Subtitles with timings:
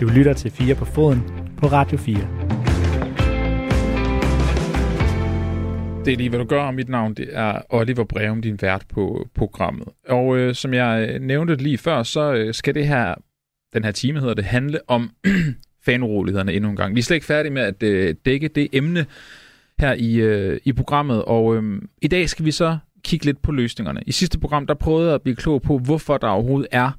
[0.00, 1.22] Du lytter til 4 på foden
[1.56, 2.16] på Radio 4.
[6.04, 8.84] Det er lige, hvad du gør, og mit navn det er Oliver Breum, din vært
[8.88, 9.88] på programmet.
[10.08, 13.14] Og øh, som jeg øh, nævnte lige før, så øh, skal det her,
[13.74, 15.10] den her time hedder det, handle om
[15.86, 16.94] fanurolighederne endnu en gang.
[16.94, 19.06] Vi er slet ikke færdige med at øh, dække det emne
[19.78, 23.52] her i, øh, i programmet, og øh, i dag skal vi så kigge lidt på
[23.52, 24.00] løsningerne.
[24.06, 26.90] I sidste program, der prøvede jeg at blive klog på, hvorfor der overhovedet er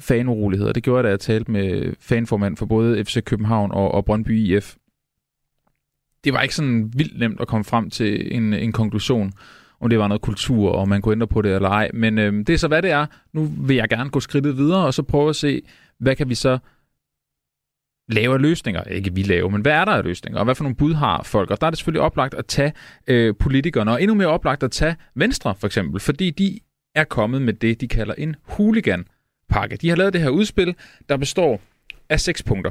[0.00, 0.72] fanuroligheder.
[0.72, 4.38] Det gjorde jeg, da jeg talte med fanformand for både FC København og, og Brøndby
[4.38, 4.76] IF.
[6.24, 9.32] Det var ikke sådan vildt nemt at komme frem til en, en konklusion,
[9.80, 11.90] om det var noget kultur, og man kunne ændre på det eller ej.
[11.94, 13.06] Men øh, det er så, hvad det er.
[13.32, 15.62] Nu vil jeg gerne gå skridtet videre, og så prøve at se,
[15.98, 16.58] hvad kan vi så
[18.08, 18.82] lave af løsninger.
[18.82, 20.38] Ikke vi lave, men hvad er der af løsninger?
[20.38, 21.50] Og hvad for nogle bud har folk?
[21.50, 22.72] Og der er det selvfølgelig oplagt at tage
[23.06, 26.58] øh, politikerne, og endnu mere oplagt at tage Venstre for eksempel, fordi de
[26.94, 29.04] er kommet med det, de kalder en hooligan
[29.50, 29.76] pakke.
[29.76, 30.74] De har lavet det her udspil,
[31.08, 31.60] der består
[32.08, 32.70] af seks punkter.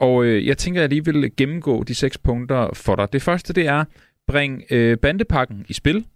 [0.00, 3.12] Og øh, jeg tænker, at jeg lige vil gennemgå de seks punkter for dig.
[3.12, 3.84] Det første, det er,
[4.26, 6.06] bring øh, bandepakken i spil.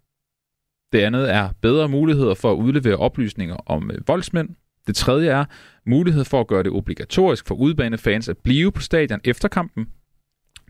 [0.92, 4.48] Det andet er bedre muligheder for at udlevere oplysninger om øh, voldsmænd.
[4.86, 5.44] Det tredje er
[5.86, 9.86] mulighed for at gøre det obligatorisk for udbanefans at blive på stadion efter kampen.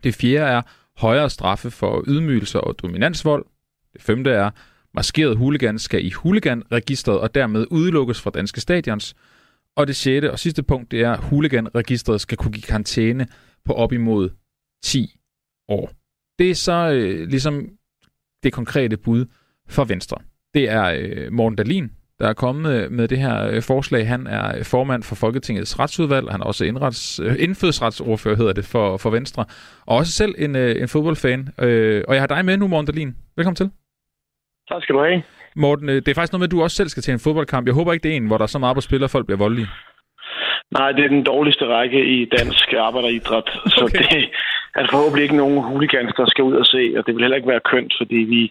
[0.03, 0.61] Det fjerde er
[0.97, 3.45] højere straffe for ydmygelser og dominansvold.
[3.93, 4.51] Det femte er
[4.95, 9.15] Maskerede huligans skal i huliganregistret og dermed udelukkes fra danske stadions.
[9.75, 13.27] Og det sjette og sidste punkt, det er, at huliganregistret skal kunne give karantæne
[13.65, 14.29] på op imod
[14.83, 15.19] 10
[15.67, 15.91] år.
[16.39, 17.69] Det er så øh, ligesom
[18.43, 19.25] det konkrete bud
[19.69, 20.17] for Venstre.
[20.53, 24.07] Det er øh, Morten Dalin, der er kommet øh, med det her øh, forslag.
[24.07, 28.65] Han er øh, formand for Folketingets retsudvalg, han er også indrets, øh, indfødsretsordfører, hedder det,
[28.65, 29.45] for, for Venstre,
[29.85, 31.49] og også selv en, øh, en fodboldfan.
[31.59, 33.15] Øh, og jeg har dig med nu, Morten Dalin.
[33.35, 33.84] Velkommen til.
[34.69, 35.23] Tak skal du have.
[35.55, 37.67] Morten, øh, det er faktisk noget med, at du også selv skal til en fodboldkamp.
[37.67, 39.25] Jeg håber ikke, det er en, hvor der er så meget på spil, at folk
[39.25, 39.67] bliver voldelige.
[40.71, 43.49] Nej, det er den dårligste række i dansk arbejderidræt.
[43.65, 43.69] Okay.
[43.69, 44.29] Så det
[44.75, 47.53] er forhåbentlig ikke nogen hooligans, der skal ud og se, og det vil heller ikke
[47.53, 48.41] være kønt, fordi vi,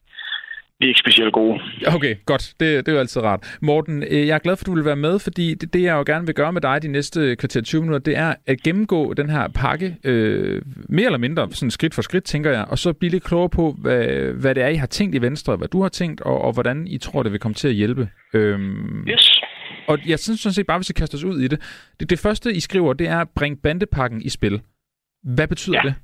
[0.79, 1.61] vi er ikke specielt gode.
[1.87, 2.55] Okay, godt.
[2.61, 3.59] Det, det er jo altid rart.
[3.63, 5.93] Morten, øh, jeg er glad for, at du vil være med, fordi det, det jeg
[5.93, 9.15] jo gerne vil gøre med dig de næste kvarter 20 minutter, det er at gennemgå
[9.15, 12.93] den her pakke, øh, mere eller mindre sådan skridt for skridt, tænker jeg, og så
[12.93, 15.83] blive lidt klogere på, hvad, hvad det er, I har tænkt i Venstre, hvad du
[15.83, 18.09] har tænkt, og, og hvordan I tror, det vil komme til at hjælpe.
[18.35, 19.41] Øhm, yes.
[19.89, 21.61] Og jeg synes sådan set bare, hvis vi kaster os ud i det.
[22.01, 24.61] Det, det første, I skriver, det er at bringe bandepakken i spil.
[25.23, 25.89] Hvad betyder ja.
[25.89, 25.95] det?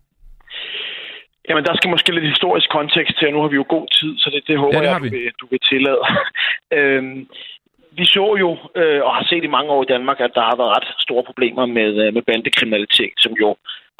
[1.50, 4.12] Jamen, der skal måske lidt historisk kontekst til, og nu har vi jo god tid,
[4.18, 6.02] så det, det håber ja, det jeg, du vil, du vil tillade.
[6.78, 7.28] øhm,
[7.98, 8.50] vi så jo,
[8.80, 11.24] øh, og har set i mange år i Danmark, at der har været ret store
[11.28, 13.48] problemer med, øh, med bandekriminalitet, som jo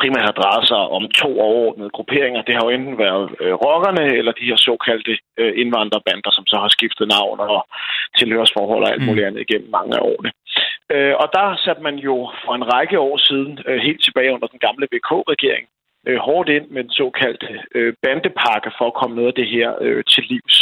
[0.00, 2.42] primært har drejet sig om to overordnede grupperinger.
[2.42, 6.56] Det har jo enten været øh, rockerne, eller de her såkaldte øh, indvandrerbander, som så
[6.62, 7.60] har skiftet navn og
[8.18, 9.28] tilhørsforhold og alt muligt mm.
[9.28, 10.30] andet igennem mange af årene.
[10.94, 14.48] Øh, og der satte man jo for en række år siden, øh, helt tilbage under
[14.52, 15.64] den gamle VK-regering,
[16.08, 19.68] øh, hårdt ind med den såkaldte øh, bandepakke for at komme noget af det her
[19.80, 20.56] øh, til livs.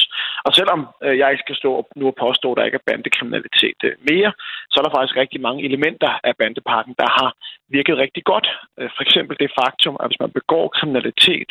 [0.47, 3.81] Og selvom øh, jeg ikke skal stå nu og påstå, at der ikke er bandekriminalitet
[3.85, 4.33] øh, mere,
[4.71, 7.31] så er der faktisk rigtig mange elementer af bandepakken, der har
[7.77, 8.49] virket rigtig godt.
[8.79, 11.51] Øh, for eksempel det faktum, at hvis man begår kriminalitet,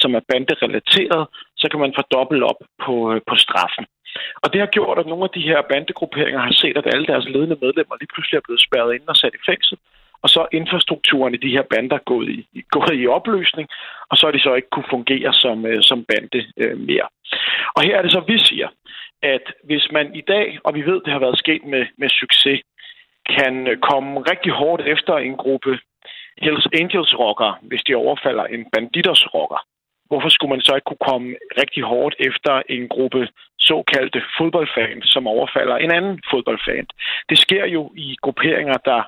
[0.00, 1.22] som er banderelateret,
[1.60, 3.86] så kan man få dobbelt op på, øh, på straffen.
[4.42, 7.26] Og det har gjort, at nogle af de her bandegrupperinger har set, at alle deres
[7.34, 9.76] ledende medlemmer lige pludselig er blevet spærret ind og sat i fængsel
[10.22, 13.68] og så infrastrukturen i de her bander gået i, gået i opløsning,
[14.10, 17.08] og så er de så ikke kunne fungere som, øh, som bande øh, mere.
[17.76, 18.68] Og her er det så, vi siger,
[19.22, 22.60] at hvis man i dag, og vi ved, det har været sket med, med succes,
[23.28, 25.78] kan komme rigtig hårdt efter en gruppe
[26.42, 29.60] Hells Angels rockere, hvis de overfalder en banditers rocker,
[30.08, 35.26] hvorfor skulle man så ikke kunne komme rigtig hårdt efter en gruppe såkaldte fodboldfans, som
[35.26, 36.86] overfalder en anden fodboldfan?
[37.28, 39.02] Det sker jo i grupperinger, der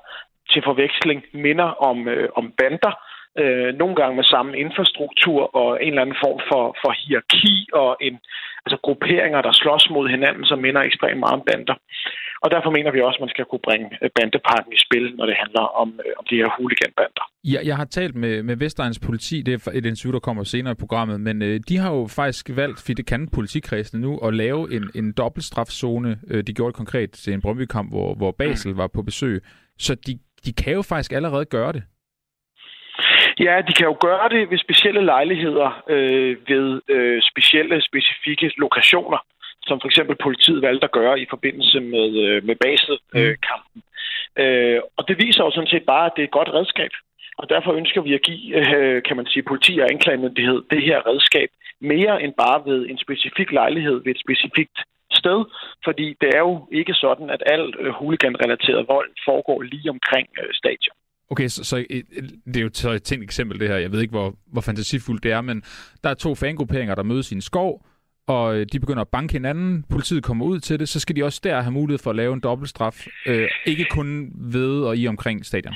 [0.52, 2.94] til forveksling minder om, øh, om bander,
[3.38, 7.90] øh, nogle gange med samme infrastruktur og en eller anden form for, for hierarki og
[8.00, 8.14] en,
[8.64, 11.76] altså grupperinger, der slås mod hinanden, som minder ekstremt meget om bander.
[12.42, 15.26] Og derfor mener vi også, at man skal kunne bringe øh, bandeparken i spil, når
[15.26, 17.24] det handler om, øh, om de her huliganbander.
[17.44, 20.72] Ja, jeg har talt med, med Vestegns politi, det er et interview, der kommer senere
[20.72, 24.34] i programmet, men øh, de har jo faktisk valgt, fordi det kan politikredsene nu, at
[24.34, 26.18] lave en, en dobbeltstrafzone.
[26.30, 28.78] Øh, de gjorde det konkret til en Brøndby-kamp, hvor, hvor Basel mm.
[28.78, 29.42] var på besøg.
[29.78, 31.82] Så de de kan jo faktisk allerede gøre det.
[33.40, 39.18] Ja, de kan jo gøre det ved specielle lejligheder, øh, ved øh, specielle, specifikke lokationer,
[39.62, 43.82] som for eksempel politiet valgte at gøre i forbindelse med, øh, med Basel-kampen.
[44.36, 44.42] Mm.
[44.42, 46.90] Øh, og det viser jo sådan set bare, at det er et godt redskab.
[47.38, 51.06] Og derfor ønsker vi at give, øh, kan man sige, politi og anklagemyndighed det her
[51.06, 51.48] redskab
[51.80, 54.78] mere end bare ved en specifik lejlighed ved et specifikt
[55.12, 55.44] sted,
[55.84, 60.48] fordi det er jo ikke sådan, at al øh, huliganrelateret vold foregår lige omkring øh,
[60.52, 60.96] stadion.
[61.30, 61.76] Okay, så, så
[62.46, 63.76] det er jo så et tænkt eksempel det her.
[63.76, 65.62] Jeg ved ikke, hvor, hvor fantasifuldt det er, men
[66.04, 67.86] der er to fangrupperinger, der mødes i en skov,
[68.26, 71.24] og øh, de begynder at banke hinanden, politiet kommer ud til det, så skal de
[71.24, 73.06] også der have mulighed for at lave en dobbeltstraf.
[73.26, 75.74] Øh, ikke kun ved og i omkring stadion.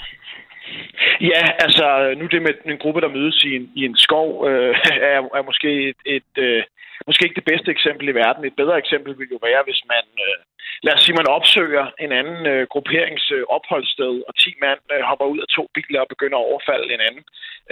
[1.21, 4.75] Ja, altså nu det med en gruppe, der mødes i en, i en skov, øh,
[5.15, 6.63] er, er måske et, et øh,
[7.07, 8.45] måske ikke det bedste eksempel i verden.
[8.45, 10.37] Et bedre eksempel vil jo være, hvis man, øh,
[10.85, 15.03] lad os sige, man opsøger en anden øh, grupperings øh, opholdssted, og 10 mand øh,
[15.09, 17.25] hopper ud af to biler og begynder at overfalde en anden.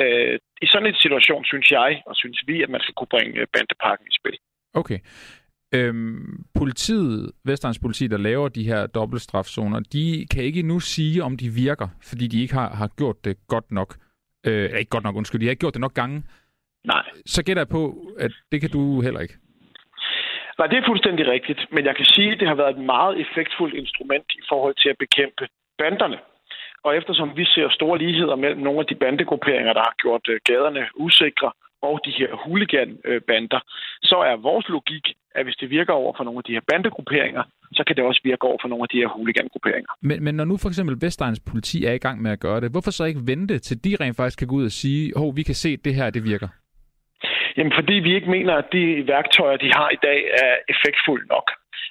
[0.03, 0.35] Øh,
[0.65, 3.47] I sådan en situation synes jeg, og synes vi, at man skal kunne bringe øh,
[3.55, 4.37] bandepakken i spil.
[4.83, 5.01] Okay.
[5.75, 11.37] Øhm, politiet, Vestegns politi, der laver de her dobbeltstrafzoner, de kan ikke nu sige, om
[11.37, 13.97] de virker, fordi de ikke har, har gjort det godt nok.
[14.47, 16.23] Øh, ikke godt nok, undskyld, de har ikke gjort det nok gange.
[16.85, 17.05] Nej.
[17.27, 17.83] Så gætter jeg på,
[18.19, 19.35] at det kan du heller ikke.
[20.59, 21.61] Nej, det er fuldstændig rigtigt.
[21.75, 24.89] Men jeg kan sige, at det har været et meget effektfuldt instrument i forhold til
[24.89, 25.45] at bekæmpe
[25.79, 26.19] banderne.
[26.85, 30.41] Og eftersom vi ser store ligheder mellem nogle af de bandegrupperinger, der har gjort øh,
[30.45, 31.51] gaderne usikre,
[31.89, 33.61] og de her huliganbander,
[34.03, 37.43] så er vores logik, at hvis det virker over for nogle af de her bandegrupperinger,
[37.73, 39.93] så kan det også virke over for nogle af de her huligangrupperinger.
[40.03, 42.71] Men, men når nu for eksempel Vestegns politi er i gang med at gøre det,
[42.71, 45.43] hvorfor så ikke vente til de rent faktisk kan gå ud og sige, hov, vi
[45.43, 46.49] kan se, at det her det virker?
[47.57, 51.51] Jamen, fordi vi ikke mener, at de værktøjer, de har i dag, er effektfulde nok.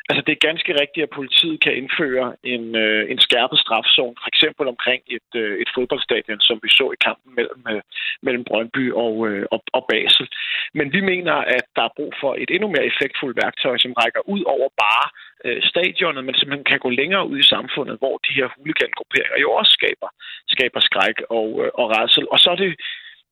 [0.09, 4.27] Altså, det er ganske rigtigt, at politiet kan indføre en, øh, en skærpet strafzone, for
[4.33, 7.81] eksempel omkring et, øh, et fodboldstadion, som vi så i kampen mellem, øh,
[8.25, 10.27] mellem Brøndby og, øh, og, og Basel.
[10.73, 14.21] Men vi mener, at der er brug for et endnu mere effektfuldt værktøj, som rækker
[14.33, 15.07] ud over bare
[15.45, 19.49] øh, stadionet, men simpelthen kan gå længere ud i samfundet, hvor de her huligangrupperinger jo
[19.59, 20.09] også skaber,
[20.55, 22.25] skaber skræk og, øh, og rædsel.
[22.33, 22.69] Og så er det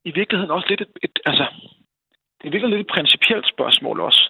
[0.09, 1.45] i virkeligheden også lidt et, et altså,
[2.41, 4.23] det virker lidt et principielt spørgsmål også.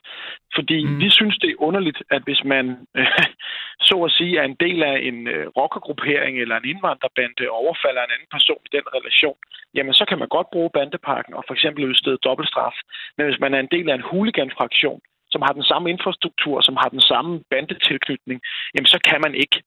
[0.56, 1.00] Fordi mm.
[1.00, 2.65] vi synes, det er underligt, at hvis man
[2.97, 3.07] øh,
[3.89, 8.01] så at sige er en del af en øh, rockergruppering eller en indvandrerbande og overfalder
[8.03, 9.38] en anden person i den relation,
[9.75, 12.77] jamen så kan man godt bruge bandepakken og for eksempel udstede dobbeltstraf.
[13.17, 15.01] Men hvis man er en del af en huliganfraktion,
[15.33, 18.41] som har den samme infrastruktur, som har den samme bandetilknytning,
[18.73, 19.57] jamen så kan man ikke.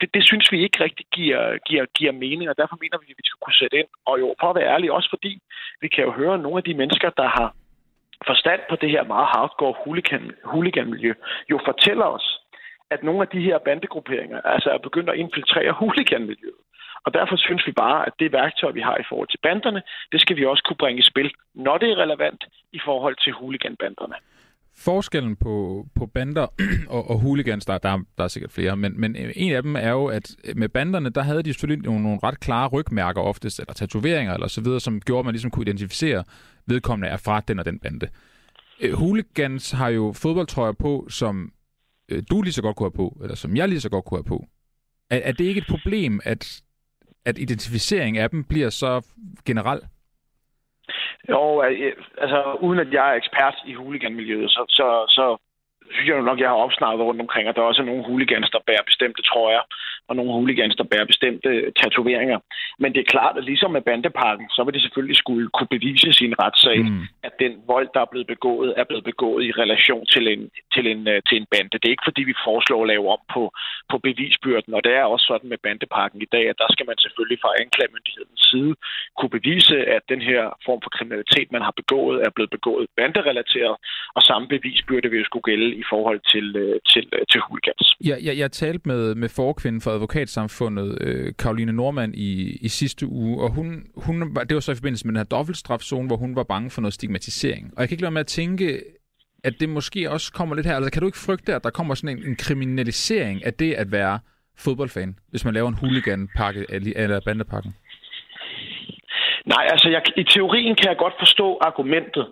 [0.00, 3.18] Det, det synes vi ikke rigtig giver, giver, giver mening, og derfor mener vi, at
[3.20, 3.90] vi skal kunne sætte ind.
[4.06, 5.32] Og jo, for at være ærlig, også fordi
[5.80, 7.48] vi kan jo høre nogle af de mennesker, der har
[8.26, 11.12] forstand på det her meget hardcore hooligan, hooliganmiljø,
[11.50, 12.26] jo fortæller os,
[12.90, 16.60] at nogle af de her bandegrupperinger altså er begyndt at infiltrere hooliganmiljøet.
[17.06, 19.82] Og derfor synes vi bare, at det værktøj, vi har i forhold til banderne,
[20.12, 23.32] det skal vi også kunne bringe i spil, når det er relevant i forhold til
[23.32, 24.14] hooliganbanderne.
[24.78, 26.46] Forskellen på, på bander
[26.96, 29.90] og, og hooligans, der, der, der er sikkert flere, men, men en af dem er
[29.90, 33.74] jo, at med banderne, der havde de selvfølgelig nogle, nogle ret klare rygmærker oftest, eller
[33.74, 36.24] tatoveringer eller så videre, som gjorde, at man ligesom kunne identificere,
[36.66, 38.08] vedkommende er fra den og den bande.
[38.80, 41.52] Øh, hooligans har jo fodboldtrøjer på, som
[42.10, 44.18] øh, du lige så godt kunne have på, eller som jeg lige så godt kunne
[44.18, 44.44] have på.
[45.10, 46.62] Er, er det ikke et problem, at,
[47.24, 49.06] at identificering af dem bliver så
[49.46, 49.84] generelt?
[51.28, 55.36] Jo, øh, altså uden at jeg er ekspert i huliganmiljøet, så, så, så
[55.90, 58.66] synes jeg nok, jeg har opsnappet rundt omkring, at der også er nogle hooligans, der
[58.66, 59.62] bærer bestemte trøjer,
[60.08, 61.50] og nogle hooligans, der bærer bestemte
[61.80, 62.38] tatoveringer.
[62.82, 66.12] Men det er klart, at ligesom med bandeparken, så vil det selvfølgelig skulle kunne bevise
[66.20, 67.02] sin retssag, mm.
[67.26, 70.42] at den vold, der er blevet begået, er blevet begået i relation til en,
[70.74, 71.78] til en, øh, til en bande.
[71.78, 73.42] Det er ikke, fordi vi foreslår at lave om på,
[73.90, 76.98] på bevisbyrden, og det er også sådan med bandeparken i dag, at der skal man
[77.04, 78.74] selvfølgelig fra anklagemyndighedens side
[79.18, 83.76] kunne bevise, at den her form for kriminalitet, man har begået, er blevet begået banderelateret,
[84.16, 87.86] og samme bevisbyrde vil jo skulle gælde i forhold til, øh, til, øh, til hooligans.
[88.08, 93.06] Ja, jeg, jeg talte med, med forkvinden for advokatsamfundet, øh, Karoline Normand, i, i sidste
[93.06, 96.36] uge, og hun, hun, det var så i forbindelse med den her dobbeltstrafzone, hvor hun
[96.36, 97.72] var bange for noget stigmatisering.
[97.76, 98.82] Og jeg kan ikke lade med at tænke,
[99.44, 100.76] at det måske også kommer lidt her.
[100.76, 103.92] Altså, kan du ikke frygte, at der kommer sådan en, en kriminalisering af det at
[103.92, 104.18] være
[104.58, 107.74] fodboldfan, hvis man laver en hooligan-pakke eller bandepakken?
[109.46, 112.26] Nej, altså jeg, i teorien kan jeg godt forstå argumentet,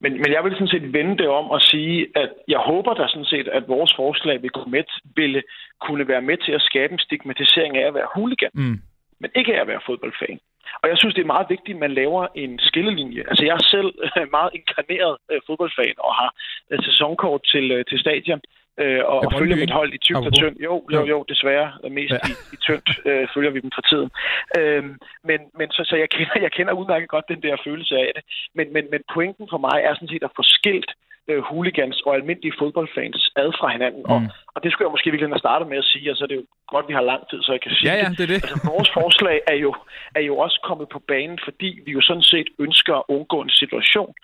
[0.00, 3.04] men, men jeg vil sådan set vende det om og sige, at jeg håber da
[3.08, 4.84] sådan set, at vores forslag vil, gå med,
[5.16, 5.42] ville
[5.80, 8.78] kunne være med til at skabe en stigmatisering af at være hooligan, mm.
[9.20, 10.38] men ikke af at være fodboldfan.
[10.82, 13.22] Og jeg synes, det er meget vigtigt, at man laver en skillelinje.
[13.28, 13.90] Altså, jeg er selv
[14.38, 16.30] meget inkarneret øh, fodboldfan og har
[16.70, 18.40] øh, sæsonkort til, øh, til stadion
[18.82, 20.58] øh, og, og følger mit hold i tykt og tyndt.
[20.66, 21.68] Jo, jo, jo, desværre.
[21.90, 22.18] Mest ja.
[22.30, 24.10] i, i tyndt øh, følger vi dem for tiden.
[24.58, 24.84] Øh,
[25.28, 28.22] men men så, så jeg, kender, jeg kender udmærket godt den der følelse af det.
[28.54, 30.90] Men, men, men pointen for mig er sådan set at få skilt
[31.28, 34.02] øh, hooligans og almindelige fodboldfans ad fra hinanden.
[34.02, 34.12] Mm.
[34.12, 34.18] Og,
[34.54, 36.36] og det skulle jeg måske virkelig have startet med at sige, og så er det
[36.40, 38.20] jo godt, vi har lang tid, så jeg kan sige ja, ja, det.
[38.20, 38.40] Er det.
[38.44, 39.74] Altså, vores forslag er jo,
[40.14, 43.50] er jo også kommet på banen, fordi vi jo sådan set ønsker at undgå en
[43.62, 44.14] situation,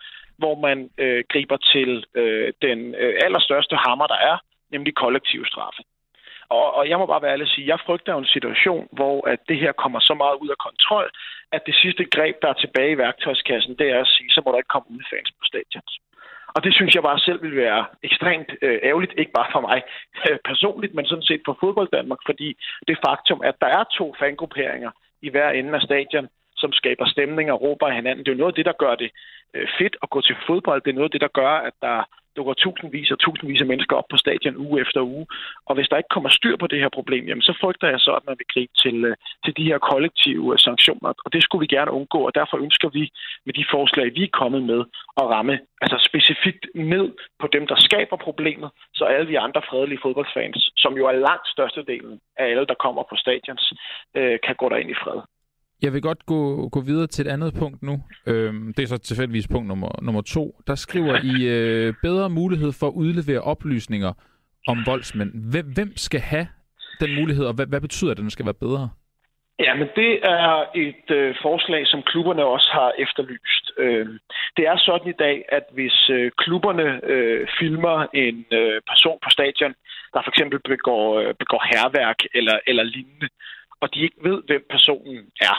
[0.41, 4.37] hvor man øh, griber til øh, den øh, allerstørste hammer, der er,
[4.75, 5.83] nemlig kollektiv straffe.
[6.57, 9.41] Og, og jeg må bare være ærlig og sige, jeg frygter en situation, hvor at
[9.49, 11.11] det her kommer så meget ud af kontrol,
[11.53, 14.49] at det sidste greb, der er tilbage i værktøjskassen, det er at sige, så må
[14.51, 15.93] der ikke komme udefans på stadions.
[16.55, 19.83] Og det synes jeg bare selv vil være ekstremt øh, ærgerligt, ikke bare for mig
[20.31, 22.49] øh, personligt, men sådan set for fodbold Danmark, fordi
[22.89, 24.91] det faktum, at der er to fangrupperinger
[25.23, 26.29] i hver ende af stadion,
[26.63, 28.95] som skaber stemning og råber af hinanden, det er jo noget af det, der gør
[28.95, 29.11] det
[29.55, 30.83] øh, fedt at gå til fodbold.
[30.83, 31.99] Det er noget af det, der gør, at der
[32.37, 35.27] dukker tusindvis og tusindvis af mennesker op på stadion uge efter uge.
[35.69, 38.13] Og hvis der ikke kommer styr på det her problem, jamen så frygter jeg så,
[38.19, 41.13] at man vil gribe til, øh, til de her kollektive øh, sanktioner.
[41.25, 43.05] Og det skulle vi gerne undgå, og derfor ønsker vi
[43.47, 44.81] med de forslag, vi er kommet med,
[45.21, 47.07] at ramme altså specifikt ned
[47.41, 51.49] på dem, der skaber problemet, så alle de andre fredelige fodboldfans, som jo er langt
[51.55, 53.73] størstedelen af alle, der kommer på stadions,
[54.19, 55.21] øh, kan gå derind i fred.
[55.83, 58.03] Jeg vil godt gå, gå videre til et andet punkt nu.
[58.27, 60.61] Øhm, det er så tilfældigvis punkt nummer, nummer to.
[60.67, 64.13] Der skriver I øh, bedre mulighed for at udlevere oplysninger
[64.69, 65.51] om voldsmænd.
[65.53, 66.47] Hvem, hvem skal have
[67.01, 68.91] den mulighed, og hvad, hvad betyder det, at den skal være bedre?
[69.59, 73.65] Ja, men det er et øh, forslag, som klubberne også har efterlyst.
[73.79, 74.07] Øh,
[74.57, 79.31] det er sådan i dag, at hvis øh, klubberne øh, filmer en øh, person på
[79.31, 79.75] stadion,
[80.13, 83.29] der for eksempel begår, øh, begår herværk eller, eller lignende,
[83.81, 85.57] og de ikke ved, hvem personen er,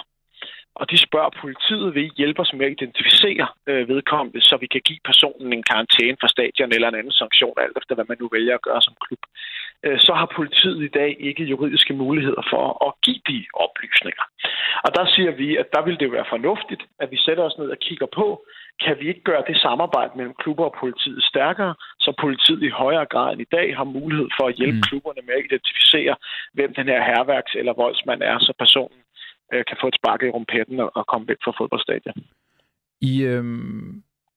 [0.75, 4.67] og de spørger politiet, vil I hjælpe os med at identificere øh, vedkommende, så vi
[4.67, 8.17] kan give personen en karantæne fra stadion eller en anden sanktion, alt efter hvad man
[8.19, 9.23] nu vælger at gøre som klub.
[9.85, 14.25] Øh, så har politiet i dag ikke juridiske muligheder for at give de oplysninger.
[14.85, 17.69] Og der siger vi, at der vil det være fornuftigt, at vi sætter os ned
[17.75, 18.27] og kigger på,
[18.85, 23.05] kan vi ikke gøre det samarbejde mellem klubber og politiet stærkere, så politiet i højere
[23.05, 24.87] grad end i dag har mulighed for at hjælpe mm.
[24.87, 26.15] klubberne med at identificere,
[26.53, 28.99] hvem den her herværks- eller voldsmand er, så personen
[29.53, 32.15] øh, kan få et spark i rumpetten og, og komme væk fra fodboldstadion.
[33.01, 33.43] I, øh,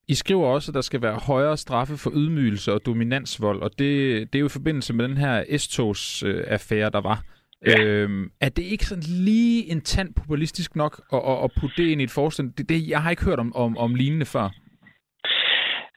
[0.08, 3.92] I skriver også, at der skal være højere straffe for ydmygelse og dominansvold, og det,
[4.32, 7.18] det er jo i forbindelse med den her S-togs-affære, der var.
[7.66, 7.82] Ja.
[7.82, 11.90] Øhm, er det ikke sådan lige en tand populistisk nok at, at, at putte det
[11.90, 12.48] ind i et forslag?
[12.58, 14.48] Det, det, jeg har ikke hørt om, om, om lignende før.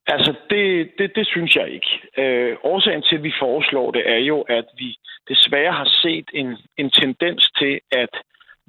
[0.07, 1.91] Altså, det, det, det synes jeg ikke.
[2.17, 4.95] Øh, årsagen til, at vi foreslår det, er jo, at vi
[5.29, 8.13] desværre har set en, en tendens til, at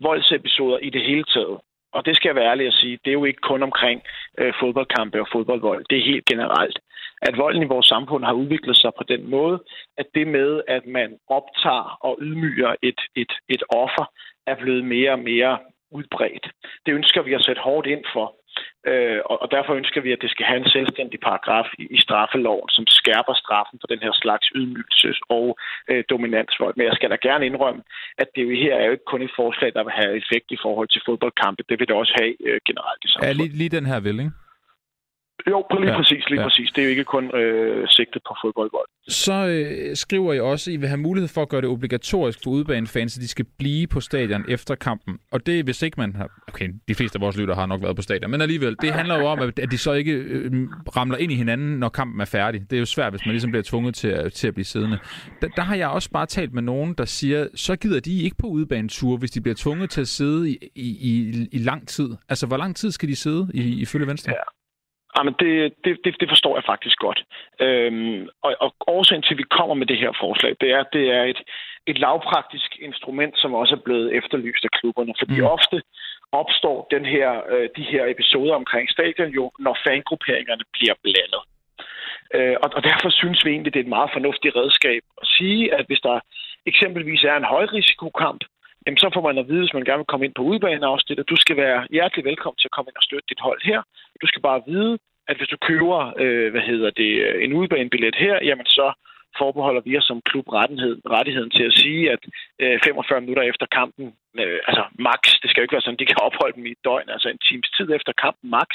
[0.03, 1.59] voldsepisoder i det hele taget.
[1.93, 4.03] Og det skal jeg være ærlig at sige, det er jo ikke kun omkring
[4.39, 5.85] øh, fodboldkampe og fodboldvold.
[5.91, 6.79] Det er helt generelt.
[7.23, 9.63] At volden i vores samfund har udviklet sig på den måde,
[9.97, 14.07] at det med, at man optager og ydmyger et, et, et offer,
[14.47, 15.59] er blevet mere og mere
[15.91, 16.47] udbredt.
[16.87, 18.38] Det ønsker vi at sætte hårdt ind for.
[18.91, 21.99] Øh, og, og derfor ønsker vi, at det skal have en selvstændig paragraf i, i
[22.07, 25.47] straffeloven, som skærper straffen for den her slags ydmygelses- og
[25.91, 26.75] øh, dominansvold.
[26.77, 27.83] Men jeg skal da gerne indrømme,
[28.23, 30.59] at det jo her er jo ikke kun et forslag, der vil have effekt i
[30.65, 31.63] forhold til fodboldkampe.
[31.69, 33.29] Det vil det også have øh, generelt i samfundet.
[33.29, 34.48] Ja, lige, lige den her ikke?
[35.47, 36.47] Jo, lige ja, præcis, lige ja.
[36.47, 36.71] præcis.
[36.71, 38.89] Det er jo ikke kun øh, sigtet på fodboldvold.
[39.09, 42.39] Så øh, skriver I også, at I vil have mulighed for at gøre det obligatorisk
[42.45, 45.19] for udbanefans, at de skal blive på stadion efter kampen.
[45.33, 46.29] Og det hvis ikke man har...
[46.49, 49.19] Okay, de fleste af vores lytter har nok været på stadion, men alligevel, det handler
[49.19, 50.53] jo om, at de så ikke øh,
[50.97, 52.61] ramler ind i hinanden, når kampen er færdig.
[52.71, 54.99] Det er jo svært, hvis man ligesom bliver tvunget til at, til at blive siddende.
[55.43, 58.37] Der, der har jeg også bare talt med nogen, der siger, så gider de ikke
[58.37, 62.11] på udbanetur, hvis de bliver tvunget til at sidde i, i, i, i lang tid.
[62.29, 64.33] Altså, hvor lang tid skal de sidde i, ifølge Venstre?
[64.33, 64.58] Ja.
[65.19, 67.21] Jamen, det, det, det, det forstår jeg faktisk godt.
[67.61, 70.93] Øhm, og, og årsagen til, at vi kommer med det her forslag, det er, at
[70.93, 71.41] det er et,
[71.87, 75.15] et lavpraktisk instrument, som også er blevet efterlyst af klubberne.
[75.19, 75.47] Fordi mm.
[75.47, 75.83] ofte
[76.33, 81.43] opstår den her, øh, de her episoder omkring stadion jo, når fangrupperingerne bliver blandet.
[82.35, 85.75] Øh, og, og derfor synes vi egentlig, det er et meget fornuftigt redskab at sige,
[85.79, 86.21] at hvis der
[86.67, 88.45] eksempelvis er en højrisikokamp,
[88.85, 91.31] jamen så får man at vide, hvis man gerne vil komme ind på udbaneafsnit, at
[91.33, 93.81] du skal være hjertelig velkommen til at komme ind og støtte dit hold her.
[94.23, 94.99] Du skal bare vide,
[95.31, 97.11] at hvis du køber øh, hvad hedder det,
[97.45, 98.87] en udbanebillet her, jamen så
[99.41, 102.23] forbeholder vi os som klub rettighed, rettigheden til at sige, at
[102.63, 104.07] øh, 45 minutter efter kampen,
[104.43, 106.85] øh, altså max, det skal jo ikke være sådan, de kan opholde dem i et
[106.89, 108.71] døgn, altså en times tid efter kampen max,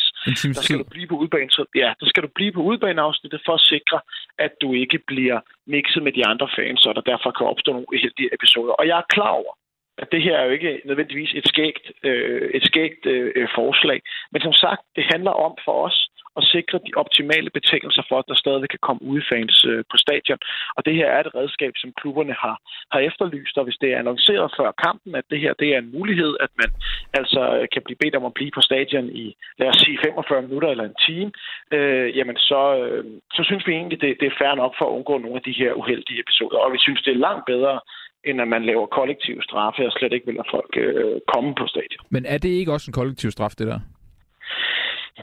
[0.55, 3.53] der skal du blive på udbane, så, ja, der skal du blive på udbaneafsnittet for
[3.59, 3.99] at sikre,
[4.45, 5.39] at du ikke bliver
[5.75, 8.73] mixet med de andre fans, så der derfor kan opstå nogle uheldige episoder.
[8.79, 9.53] Og jeg er klar over,
[9.97, 14.01] at det her er jo ikke nødvendigvis et skægt, øh, et skægt øh, forslag.
[14.31, 16.09] Men som sagt, det handler om for os
[16.39, 20.39] at sikre de optimale betingelser for, at der stadig kan komme udefans øh, på stadion.
[20.75, 22.55] Og det her er et redskab, som klubberne har,
[22.91, 25.91] har efterlyst, og hvis det er annonceret før kampen, at det her det er en
[25.97, 26.71] mulighed, at man
[27.19, 30.41] altså øh, kan blive bedt om at blive på stadion i, lad os sige, 45
[30.41, 31.31] minutter eller en time,
[31.75, 33.03] øh, jamen så, øh,
[33.35, 35.59] så synes vi egentlig, det, det er fair nok for at undgå nogle af de
[35.61, 36.57] her uheldige episoder.
[36.57, 37.79] Og vi synes, det er langt bedre,
[38.25, 41.67] end at man laver kollektiv straffe og slet ikke vil lade folk øh, komme på
[41.67, 42.05] stadion.
[42.09, 43.79] Men er det ikke også en kollektiv straf, det der?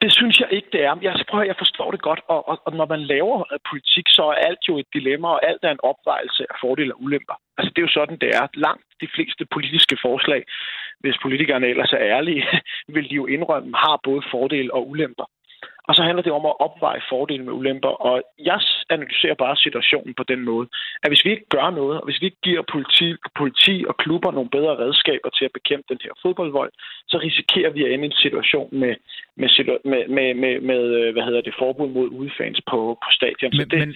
[0.02, 0.95] Det synes jeg ikke, det er.
[1.02, 4.23] Jeg, prøver, jeg forstår det godt, og, og, og når man laver øh, politik, så
[4.23, 7.37] er alt jo et dilemma, og alt er en opvejelse af fordele og ulemper.
[7.59, 8.45] Altså, det er jo sådan, det er.
[8.54, 10.42] Langt de fleste politiske forslag,
[11.00, 12.45] hvis politikerne ellers er ærlige,
[12.95, 15.26] vil de jo indrømme, har både fordele og ulemper.
[15.90, 17.94] Og så handler det om at opveje fordele med ulemper.
[18.09, 20.66] Og jeg analyserer bare situationen på den måde,
[21.02, 23.09] at hvis vi ikke gør noget, og hvis vi ikke giver politi,
[23.40, 26.73] politi og klubber nogle bedre redskaber til at bekæmpe den her fodboldvold,
[27.09, 28.94] så risikerer vi at ende i en situation med,
[29.37, 29.49] med,
[29.85, 33.52] med, med, med, med hvad hedder det, forbud mod udefans på, på stadion.
[33.52, 33.90] Så men, det, men...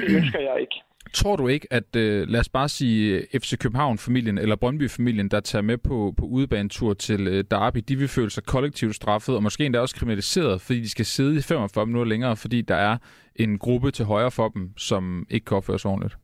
[0.00, 0.76] det ønsker jeg ikke.
[1.14, 5.40] Tror du ikke, at øh, lad os bare sige øh, FC København-familien eller Brøndby-familien, der
[5.40, 9.42] tager med på, på udebanetur til øh, Derby, de vil føle sig kollektivt straffet og
[9.42, 12.96] måske endda også kriminaliseret, fordi de skal sidde i 45 minutter længere, fordi der er
[13.36, 16.16] en gruppe til højre for dem, som ikke kan opføre sig ordentligt?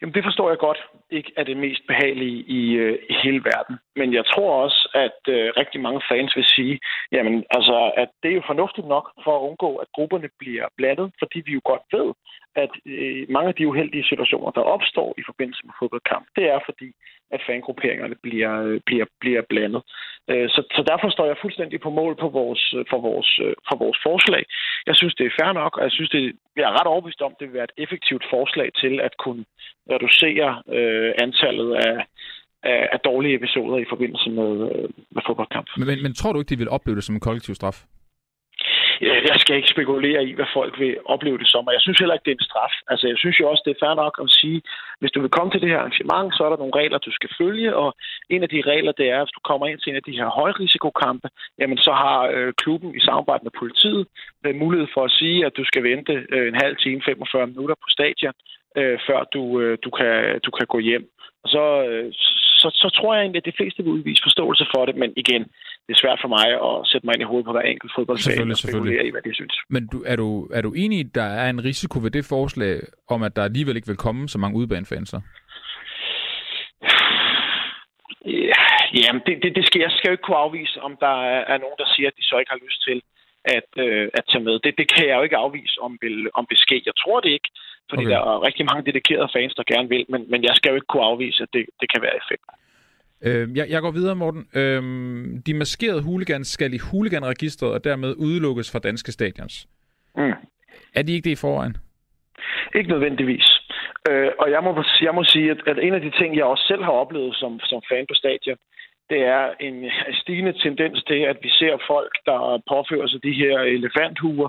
[0.00, 0.78] Jamen, det forstår jeg godt
[1.10, 3.76] ikke er det mest behagelige i, øh, i hele verden.
[3.96, 6.78] Men jeg tror også, at øh, rigtig mange fans vil sige,
[7.12, 11.12] jamen, altså, at det er jo fornuftigt nok for at undgå, at grupperne bliver blandet,
[11.18, 12.08] fordi vi jo godt ved,
[12.62, 16.60] at øh, mange af de uheldige situationer, der opstår i forbindelse med fodboldkamp, det er
[16.64, 16.88] fordi,
[17.30, 19.82] at fangrupperingerne bliver, øh, bliver, bliver blandet.
[20.30, 23.54] Øh, så, så derfor står jeg fuldstændig på mål på vores, for, vores, øh, øh,
[23.68, 24.44] for vores forslag.
[24.88, 26.22] Jeg synes, det er fair nok, og jeg synes, det,
[26.56, 29.44] jeg er ret overbevist om, det vil være et effektivt forslag til at kunne
[29.92, 31.96] reducere øh, antallet af,
[32.62, 35.66] af, af dårlige episoder i forbindelse med, øh, med fodboldkamp.
[35.78, 37.78] Men, men, men tror du ikke, de vil opleve det som en kollektiv straf?
[39.00, 42.14] jeg skal ikke spekulere i, hvad folk vil opleve det som, og jeg synes heller
[42.14, 42.74] ikke, det er en straf.
[42.90, 44.62] Altså, jeg synes jo også, det er fair nok at sige,
[45.00, 47.30] hvis du vil komme til det her arrangement, så er der nogle regler, du skal
[47.40, 47.88] følge, og
[48.34, 50.18] en af de regler, det er, at hvis du kommer ind til en af de
[50.20, 51.28] her højrisikokampe,
[51.60, 54.02] jamen så har øh, klubben i samarbejde med politiet
[54.44, 57.76] øh, mulighed for at sige, at du skal vente øh, en halv time, 45 minutter
[57.82, 58.34] på stadion,
[58.80, 61.04] øh, før du, øh, du, kan, du kan gå hjem.
[61.44, 62.12] Og så, øh,
[62.60, 65.42] så, så tror jeg egentlig, at de fleste vil udvise forståelse for det, men igen,
[65.86, 68.50] det er svært for mig at sætte mig ind i hovedet på hver enkelt fodboldfan
[68.50, 69.54] og spekulere i, hvad de synes.
[69.74, 72.24] Men du, er, du, er du enig i, at der er en risiko ved det
[72.34, 72.74] forslag,
[73.08, 75.14] om at der alligevel ikke vil komme så mange udbanefans?
[78.52, 78.64] Ja,
[79.00, 81.58] jamen, det, det, det skal, jeg skal jo ikke kunne afvise, om der er, er
[81.64, 83.02] nogen, der siger, at de så ikke har lyst til
[83.58, 84.54] at, øh, at tage med.
[84.64, 86.80] Det, det kan jeg jo ikke afvise, om, vil, om det sker.
[86.86, 87.50] Jeg tror det ikke,
[87.90, 88.12] fordi okay.
[88.12, 90.92] der er rigtig mange dedikerede fans, der gerne vil, men, men jeg skal jo ikke
[90.92, 92.46] kunne afvise, at det, det kan være effekt.
[93.26, 94.42] Øh, jeg, jeg går videre, Morten.
[94.60, 94.82] Øh,
[95.46, 99.66] de maskerede hooligans skal i hooliganregistret og dermed udelukkes fra danske stadions.
[100.16, 100.32] Mm.
[100.94, 101.76] Er de ikke det i forvejen?
[102.74, 103.46] Ikke nødvendigvis.
[104.10, 106.64] Øh, og jeg må, jeg må sige, at, at en af de ting, jeg også
[106.66, 108.58] selv har oplevet som, som fan på stadion,
[109.10, 109.90] det er en
[110.20, 112.40] stigende tendens til, at vi ser folk, der
[112.72, 114.48] påfører sig de her elefanthuer,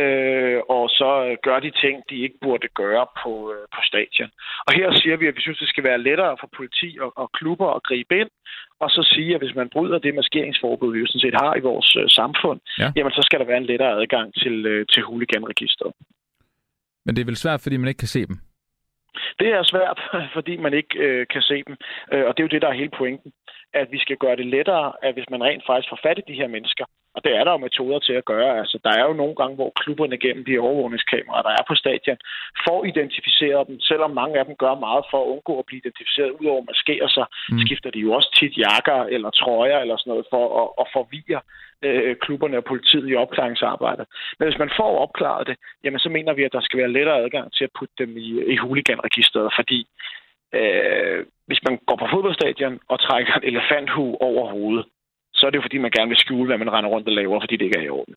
[0.00, 1.10] øh, og så
[1.46, 4.30] gør de ting, de ikke burde gøre på, øh, på stadion.
[4.66, 7.28] Og her siger vi, at vi synes, det skal være lettere for politi og, og
[7.38, 8.30] klubber at gribe ind,
[8.82, 11.66] og så sige, at hvis man bryder det maskeringsforbud, vi jo sådan set har i
[11.70, 12.88] vores øh, samfund, ja.
[12.96, 15.92] jamen så skal der være en lettere adgang til, øh, til huliganregisteret.
[17.04, 18.36] Men det er vel svært, fordi man ikke kan se dem?
[19.38, 20.00] Det er svært,
[20.36, 21.76] fordi man ikke øh, kan se dem.
[22.12, 23.32] Øh, og det er jo det, der er hele pointen.
[23.74, 26.40] At vi skal gøre det lettere, at hvis man rent faktisk får fat i de
[26.40, 28.58] her mennesker, og det er der jo metoder til at gøre.
[28.58, 32.18] Altså, der er jo nogle gange, hvor klubberne gennem de overvågningskameraer, der er på stadion,
[32.66, 36.30] får identificeret dem, selvom mange af dem gør meget for at undgå at blive identificeret.
[36.40, 37.58] Udover at maskere sig, mm.
[37.64, 41.40] skifter de jo også tit jakker eller trøjer eller sådan noget for at, at forvirre
[41.86, 44.06] øh, klubberne og politiet i opklaringsarbejdet.
[44.38, 47.22] Men hvis man får opklaret det, jamen så mener vi, at der skal være lettere
[47.24, 49.80] adgang til at putte dem i, i huliganregisteret, fordi
[50.58, 54.86] øh, hvis man går på fodboldstadion og trækker en elefanthu over hovedet,
[55.34, 57.40] så er det jo fordi, man gerne vil skjule, hvad man render rundt og laver,
[57.40, 58.14] fordi det ikke er i orden.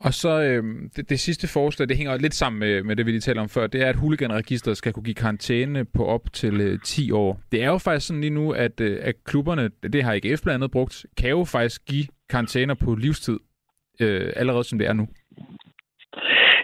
[0.00, 0.64] Og så øh,
[0.96, 3.48] det, det sidste forslag, det hænger lidt sammen med, med det, vi lige talte om
[3.48, 7.40] før, det er, at huliganregisteret skal kunne give karantæne på op til øh, 10 år.
[7.52, 10.54] Det er jo faktisk sådan lige nu, at, øh, at klubberne, det har IKF blandt
[10.54, 13.38] andet brugt, kan jo faktisk give karantæner på livstid,
[14.00, 15.08] øh, allerede som det er nu.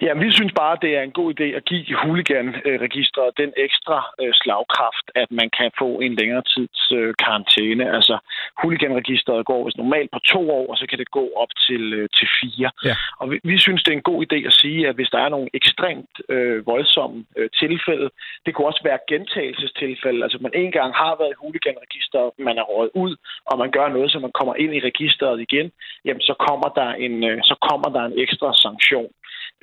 [0.02, 4.32] Ja, vi synes bare, det er en god idé at give huliganregistret den ekstra øh,
[4.34, 7.94] slagkraft, at man kan få en længere tids øh, karantæne.
[7.96, 8.18] Altså,
[8.62, 12.08] huliganregistret går hvis normalt på to år, og så kan det gå op til, øh,
[12.18, 12.70] til fire.
[12.84, 12.94] Ja.
[13.20, 15.28] Og vi, vi synes, det er en god idé at sige, at hvis der er
[15.28, 18.08] nogle ekstremt øh, voldsomme øh, tilfælde,
[18.46, 20.22] det kunne også være gentagelsestilfælde.
[20.24, 23.16] Altså, man en gang har været i huliganregistret, man er røget ud,
[23.50, 25.72] og man gør noget, så man kommer ind i registret igen,
[26.04, 29.10] jamen så kommer der en, øh, så kommer der en ekstra sanktion.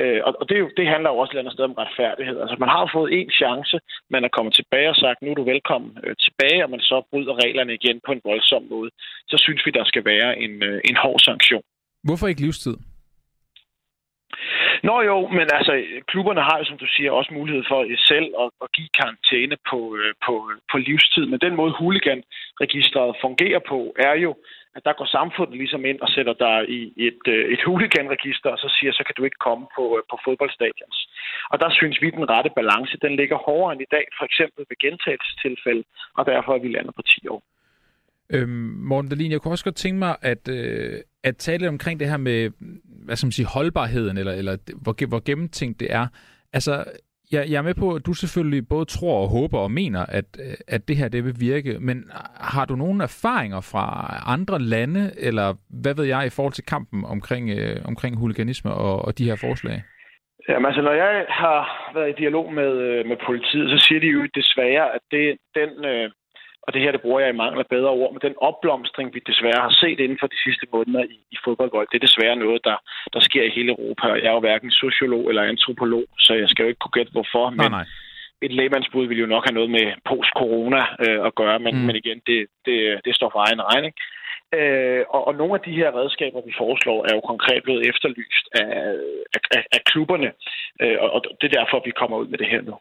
[0.02, 2.38] Øh, og det, det handler jo også et eller andet sted om retfærdighed.
[2.41, 3.76] Altså man har fået en chance,
[4.10, 6.98] man er kommet tilbage og sagt, nu er du velkommen øh, tilbage, og man så
[7.12, 8.89] bryder reglerne igen på en voldsom måde.
[9.32, 11.63] Så synes vi, der skal være en, øh, en hård sanktion.
[12.04, 12.76] Hvorfor ikke livstid?
[14.84, 15.74] Nå jo, men altså,
[16.08, 17.80] klubberne har jo, som du siger, også mulighed for
[18.12, 20.34] selv at, at give karantæne på, øh, på,
[20.72, 21.26] på livstid.
[21.26, 24.32] Men den måde, huliganregistret fungerer på, er jo,
[24.76, 28.60] at der går samfundet ligesom ind og sætter dig i et, øh, et huliganregister, og
[28.64, 30.98] så siger, så kan du ikke komme på, øh, på fodboldstadions.
[31.52, 34.62] Og der synes vi, den rette balance, den ligger hårdere end i dag, for eksempel
[34.70, 35.84] ved gentagelsestilfælde,
[36.18, 37.42] og derfor er vi landet på 10 år.
[38.34, 42.10] Øhm, Morten Dahlin, jeg kunne også godt tænke mig at, øh, at tale omkring det
[42.10, 42.52] her med
[43.06, 46.08] hvad skal man sige, holdbarheden, eller, eller hvor, hvor gennemtænkt det er.
[46.54, 46.86] Altså,
[47.34, 50.26] jeg, jeg er med på, at du selvfølgelig både tror og håber og mener, at,
[50.67, 51.98] at det her det vil virke, men
[52.54, 53.86] har du nogle erfaringer fra
[54.36, 59.06] andre lande, eller hvad ved jeg, i forhold til kampen omkring, øh, omkring huliganisme og,
[59.06, 59.84] og de her forslag?
[60.50, 64.08] Jamen altså, når jeg har været i dialog med, øh, med politiet, så siger de
[64.08, 66.12] jo desværre, at det, den, øh,
[66.65, 69.21] og det her det bruger jeg i mangel af bedre ord, men den opblomstring, vi
[69.32, 72.62] desværre har set inden for de sidste måneder i, i fodboldvold, det er desværre noget,
[72.69, 72.78] der,
[73.13, 74.08] der sker i hele Europa.
[74.23, 77.49] Jeg er jo hverken sociolog eller antropolog, så jeg skal jo ikke kunne gætte hvorfor,
[77.49, 77.86] men nej, nej.
[78.41, 81.86] et lægemandsbud vil jo nok have noget med post-corona øh, at gøre, men, mm.
[81.88, 83.93] men igen, det, det, det står for egen regning.
[84.60, 88.45] Øh, og, og nogle af de her redskaber, vi foreslår, er jo konkret blevet efterlyst
[88.62, 88.69] af,
[89.58, 90.32] af, af klubberne,
[90.82, 92.76] øh, og det er derfor, vi kommer ud med det her nu.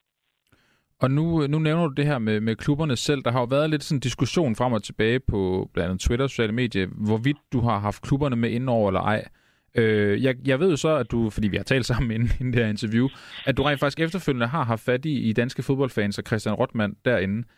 [1.02, 3.22] Og nu, nu nævner du det her med, med klubberne selv.
[3.22, 6.24] Der har jo været lidt sådan en diskussion frem og tilbage på blandt andet Twitter
[6.24, 9.28] og sociale medier, hvorvidt du har haft klubberne med indover eller ej.
[9.74, 12.52] Øh, jeg, jeg ved jo så, at du, fordi vi har talt sammen inden, inden
[12.52, 13.08] det her interview,
[13.46, 16.96] at du rent faktisk efterfølgende har haft fat i, i danske fodboldfans og Christian Rotman
[17.04, 17.48] derinde.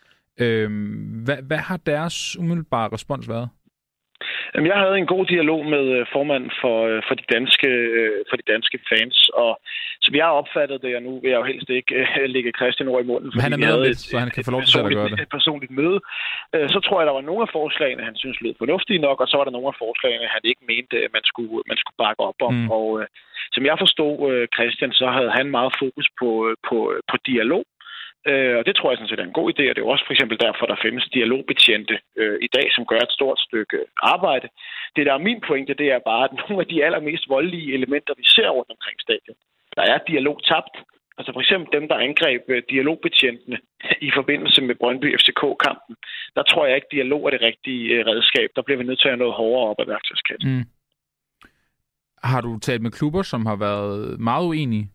[0.41, 0.71] Øh,
[1.25, 3.49] hvad, hvad har deres umiddelbare respons været?
[4.53, 7.69] Jamen, jeg havde en god dialog med øh, formanden for, øh, for, de danske,
[8.01, 9.53] øh, for de danske fans, og
[10.05, 12.89] som jeg har opfattet det, og nu vil jeg jo helst ikke uh, lægge Christian
[12.93, 14.93] over i munden, Men han er med lidt, så han kan få lov til at
[14.97, 15.21] gøre det.
[15.21, 15.99] Et personligt møde.
[16.55, 19.29] Uh, så tror jeg, der var nogle af forslagene, han synes lød fornuftige nok, og
[19.29, 22.41] så var der nogle af forslagene, han ikke mente, man skulle, man skulle bakke op
[22.49, 22.55] om.
[22.55, 22.71] Mm.
[22.79, 23.07] Og uh,
[23.55, 24.15] som jeg forstod
[24.57, 26.31] Christian, så havde han meget fokus på,
[26.69, 26.77] på,
[27.11, 27.65] på dialog,
[28.31, 30.07] Øh, og det tror jeg sådan set er en god idé, og det er også
[30.07, 34.49] for eksempel derfor, der findes dialogbetjente øh, i dag, som gør et stort stykke arbejde.
[34.97, 38.15] Det, der er min pointe, det er bare, at nogle af de allermest voldelige elementer,
[38.17, 39.37] vi ser rundt omkring stadion,
[39.77, 40.77] der er dialog tabt.
[41.19, 43.59] Altså for eksempel dem, der angreb øh, dialogbetjentene
[44.09, 45.95] i forbindelse med Brøndby FCK-kampen.
[46.37, 48.49] Der tror jeg ikke, dialog er det rigtige øh, redskab.
[48.57, 50.51] Der bliver vi nødt til at have noget hårdere op af værktøjskassen.
[50.57, 50.65] Mm.
[52.23, 54.87] Har du talt med klubber, som har været meget uenige?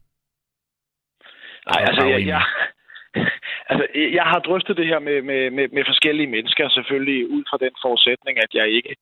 [1.70, 2.42] Nej, altså jeg, jeg,
[3.70, 3.86] altså,
[4.18, 7.74] jeg har drøftet det her med, med, med, med forskellige mennesker, selvfølgelig ud fra den
[7.84, 8.96] forudsætning, at jeg ikke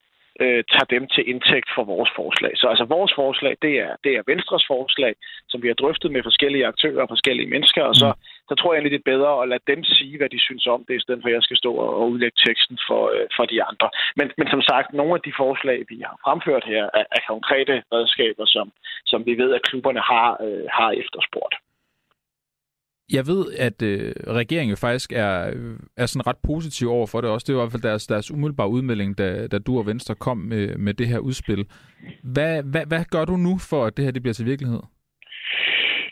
[0.43, 2.53] øh, tager dem til indtægt for vores forslag.
[2.55, 5.13] Så altså vores forslag, det er, det er Venstres forslag,
[5.49, 8.21] som vi har drøftet med forskellige aktører og forskellige mennesker, og så, mm.
[8.49, 10.85] så tror jeg egentlig, det er bedre at lade dem sige, hvad de synes om
[10.87, 13.63] det, i stedet for at jeg skal stå og udlægge teksten for, øh, for de
[13.69, 13.89] andre.
[14.19, 17.75] Men, men som sagt, nogle af de forslag, vi har fremført her, er, er konkrete
[17.93, 18.71] redskaber, som,
[19.05, 21.55] som vi ved, at klubberne har, øh, har efterspurgt.
[23.11, 27.29] Jeg ved, at øh, regeringen faktisk er, øh, er sådan ret positiv over for det
[27.29, 27.45] også.
[27.47, 30.37] Det var i hvert fald deres, deres umiddelbare udmelding, da, da du og Venstre kom
[30.37, 31.65] med, med det her udspil.
[32.23, 34.81] Hvad, hvad, hvad gør du nu for, at det her det bliver til virkelighed?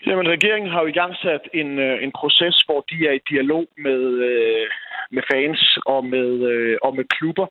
[0.07, 3.25] Jamen, regeringen har jo i gang sat en, øh, en proces, hvor de er i
[3.29, 4.67] dialog med, øh,
[5.11, 7.47] med fans og med, øh, og med klubber,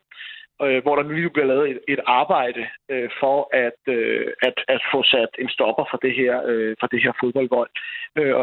[0.62, 4.80] øh, hvor der nu bliver lavet et, et arbejde øh, for at, øh, at, at
[4.92, 7.70] få sat en stopper for det her, øh, for det her fodboldvold.
[8.18, 8.34] Øh,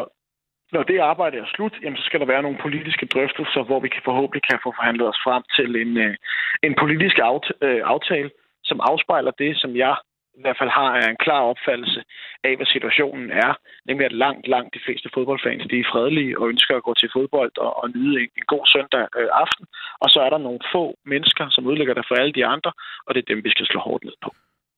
[0.71, 3.89] når det arbejde er slut, jamen, så skal der være nogle politiske drøftelser, hvor vi
[3.89, 6.15] kan forhåbentlig kan få forhandlet os frem til en, øh,
[6.63, 7.15] en politisk
[7.61, 8.29] øh, aftale,
[8.63, 9.95] som afspejler det, som jeg
[10.39, 12.03] i hvert fald har en klar opfattelse
[12.43, 13.51] af, hvad situationen er.
[13.87, 17.09] Nemlig at langt, langt de fleste fodboldfans de er fredelige og ønsker at gå til
[17.15, 19.65] fodbold og, og nyde en, en god søndag øh, aften.
[20.03, 22.71] Og så er der nogle få mennesker, som udlægger det for alle de andre,
[23.05, 24.31] og det er dem, vi skal slå hårdt ned på.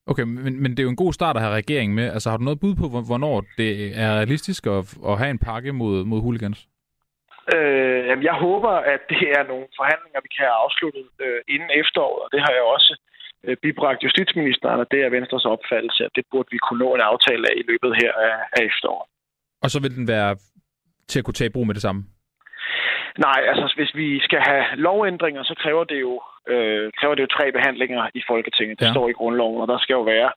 [0.08, 2.08] Okay, men, men det er jo en god start at have regeringen med.
[2.16, 3.72] Altså har du noget bud på, hvornår det
[4.04, 6.60] er realistisk at, at have en pakke mod, mod hooligans?
[7.56, 11.72] Øh, jamen, jeg håber, at det er nogle forhandlinger, vi kan have afsluttet øh, inden
[11.82, 12.92] efteråret, og det har jeg også
[13.46, 17.08] øh, bibragt justitsministeren, og det er Venstres opfattelse, at det burde vi kunne nå en
[17.12, 19.08] aftale af i løbet her af, af efteråret.
[19.64, 20.32] Og så vil den være
[21.10, 22.02] til at kunne tage i brug med det samme?
[23.18, 27.36] Nej, altså hvis vi skal have lovændringer, så kræver det jo, øh, kræver det jo
[27.38, 28.80] tre behandlinger i Folketinget.
[28.80, 28.92] Det ja.
[28.92, 30.32] står i grundloven, og der skal jo være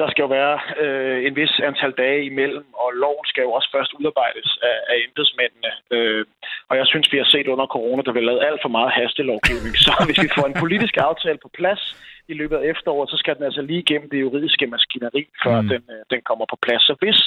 [0.00, 3.68] der skal jo være øh, en vis antal dage imellem, og loven skal jo også
[3.74, 5.70] først udarbejdes af, af embedsmændene.
[5.94, 6.24] Øh,
[6.68, 9.74] og jeg synes, vi har set under corona, der vil lavet alt for meget hastelovgivning.
[9.86, 11.82] Så hvis vi får en politisk aftale på plads
[12.28, 15.68] i løbet af efteråret, så skal den altså lige igennem det juridiske maskineri, før mm.
[15.68, 16.82] den, øh, den kommer på plads.
[16.82, 17.18] Så hvis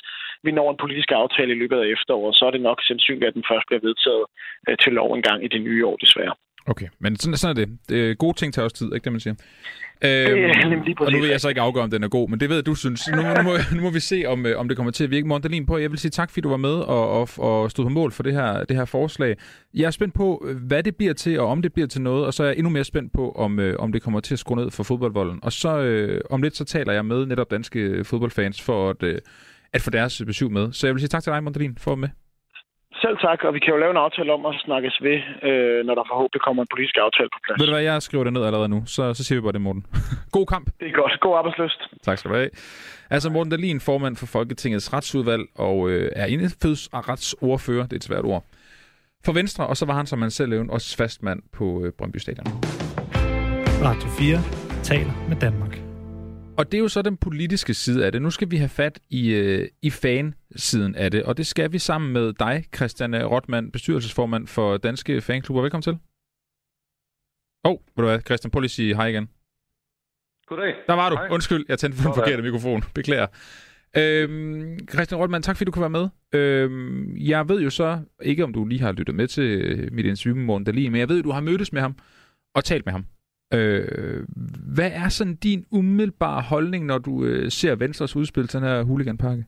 [0.43, 3.33] vi når en politisk aftale i løbet af efteråret, så er det nok sandsynligt, at
[3.37, 4.25] den først bliver vedtaget
[4.67, 6.35] øh, til lov en gang i det nye år, desværre.
[6.65, 7.77] Okay, men sådan, sådan er det.
[7.89, 9.35] det er gode ting tager også tid, ikke det, man siger?
[10.01, 12.49] Øhm, lige og nu vil jeg så ikke afgøre, om den er god, men det
[12.49, 13.09] ved du synes.
[13.15, 15.27] Nu, nu, må, nu må vi se, om, øh, om det kommer til at virke.
[15.27, 17.89] Morten på, jeg vil sige tak, fordi du var med og, og, og stod på
[17.89, 19.35] mål for det her, det her forslag.
[19.73, 22.33] Jeg er spændt på, hvad det bliver til, og om det bliver til noget, og
[22.33, 24.57] så er jeg endnu mere spændt på, om, øh, om det kommer til at skrue
[24.57, 25.39] ned for fodboldvolden.
[25.43, 29.19] Og så øh, om lidt, så taler jeg med netop danske fodboldfans for at, øh,
[29.73, 30.71] at få deres besøg med.
[30.71, 32.09] Så jeg vil sige tak til dig, Morten for at være med.
[32.93, 35.17] Selv tak, og vi kan jo lave en aftale om at snakkes ved,
[35.49, 37.59] øh, når der forhåbentlig kommer en politisk aftale på plads.
[37.59, 39.61] Ved du hvad, jeg skriver det ned allerede nu, så, så siger vi bare det,
[39.61, 39.85] Morten.
[40.37, 40.65] God kamp.
[40.79, 41.19] Det er godt.
[41.19, 41.81] God arbejdsløst.
[42.03, 42.49] Tak skal du have.
[43.09, 48.25] Altså Morten Dahlin, formand for Folketingets retsudvalg, og øh, er indfødsretsordfører, det er et svært
[48.25, 48.43] ord,
[49.25, 52.17] for Venstre, og så var han, som man selv nævnte, også fastmand på øh, Brøndby
[52.17, 52.47] Stadion.
[53.83, 54.37] Radio 4
[54.83, 55.88] taler med Danmark.
[56.59, 58.21] Og det er jo så den politiske side af det.
[58.21, 61.79] Nu skal vi have fat i, øh, i fan-siden af det, og det skal vi
[61.79, 65.61] sammen med dig, Christian Rotman, bestyrelsesformand for Danske Fanklubber.
[65.61, 65.91] Velkommen til.
[67.65, 69.29] Åh, oh, ved du hvad, Christian, prøv lige at sige hej igen.
[70.45, 70.75] Goddag.
[70.87, 71.15] Der var du.
[71.15, 71.27] Hej.
[71.31, 72.83] Undskyld, jeg tændte for den forkerte mikrofon.
[72.93, 73.27] Beklager.
[73.97, 76.09] Øhm, Christian Rotman, tak fordi du kunne være med.
[76.33, 80.35] Øhm, jeg ved jo så, ikke om du lige har lyttet med til mit interview
[80.35, 81.95] med Morten Dahlin, men jeg ved, at du har mødtes med ham
[82.55, 83.05] og talt med ham.
[83.53, 84.23] Øh,
[84.75, 88.83] hvad er sådan din umiddelbare holdning, når du øh, ser Venstres udspil til den her
[88.83, 89.45] huliganpakke?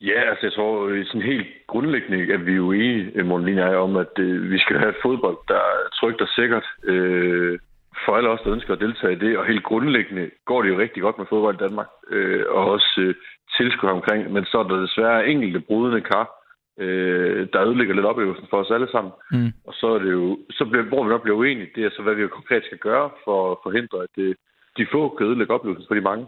[0.00, 3.46] Ja, altså jeg tror øh, sådan helt grundlæggende, at vi er jo enige, øh, Morten
[3.46, 7.58] Linje, om, at øh, vi skal have et fodbold, der er trygt og sikkert øh,
[8.04, 9.38] for alle os, der ønsker at deltage i det.
[9.38, 12.94] Og helt grundlæggende går det jo rigtig godt med fodbold i Danmark, øh, og også
[12.98, 13.14] øh,
[13.56, 14.32] tilskuer omkring.
[14.32, 16.41] Men så er der desværre enkelte brudende kar,
[16.78, 19.12] øh, der ødelægger lidt oplevelsen for os alle sammen.
[19.32, 19.52] Mm.
[19.64, 22.02] Og så er det jo, så bliver, hvor vi nok bliver uenige, det er så,
[22.02, 24.36] hvad vi konkret skal gøre for at forhindre, at det,
[24.76, 26.26] de få kan ødelægge oplevelsen for de mange.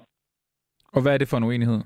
[0.93, 1.81] Og hvad er det for en uenighed?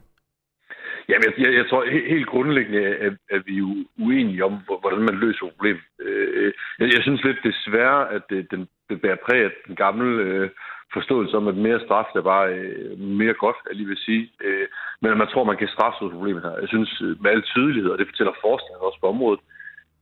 [1.08, 5.14] Jamen, jeg, jeg, jeg tror helt grundlæggende, at, at vi er uenige om, hvordan man
[5.14, 5.82] løser problemet.
[6.00, 10.22] Øh, jeg, jeg synes lidt desværre, at det, den, det bærer præg af den gamle
[10.22, 10.50] øh,
[10.92, 14.30] forståelse om, at mere straf er bare øh, mere godt, jeg lige vil sige.
[14.44, 14.66] Øh,
[15.02, 16.60] men man tror, man kan straffe ud problemet her.
[16.62, 19.40] Jeg synes øh, med al tydelighed, og det fortæller forskningen også på området,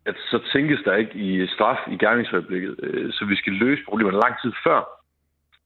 [0.06, 2.74] at så tænkes der ikke i straf i gerningsøjeblikket.
[2.82, 4.80] Øh, så vi skal løse problemerne lang tid før,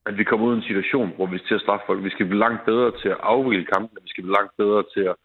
[0.06, 2.04] at vi kommer ud i en situation, hvor vi skal til at straffe folk.
[2.04, 5.04] Vi skal blive langt bedre til at afvikle kampen, Vi skal blive langt bedre til
[5.10, 5.16] at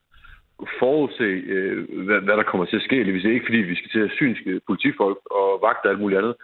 [0.79, 3.03] forudse, øh, hvad, hvad der kommer til at ske.
[3.05, 5.99] Det vil sige ikke, fordi vi skal til at synske politifolk og vagte og alt
[5.99, 6.35] muligt andet.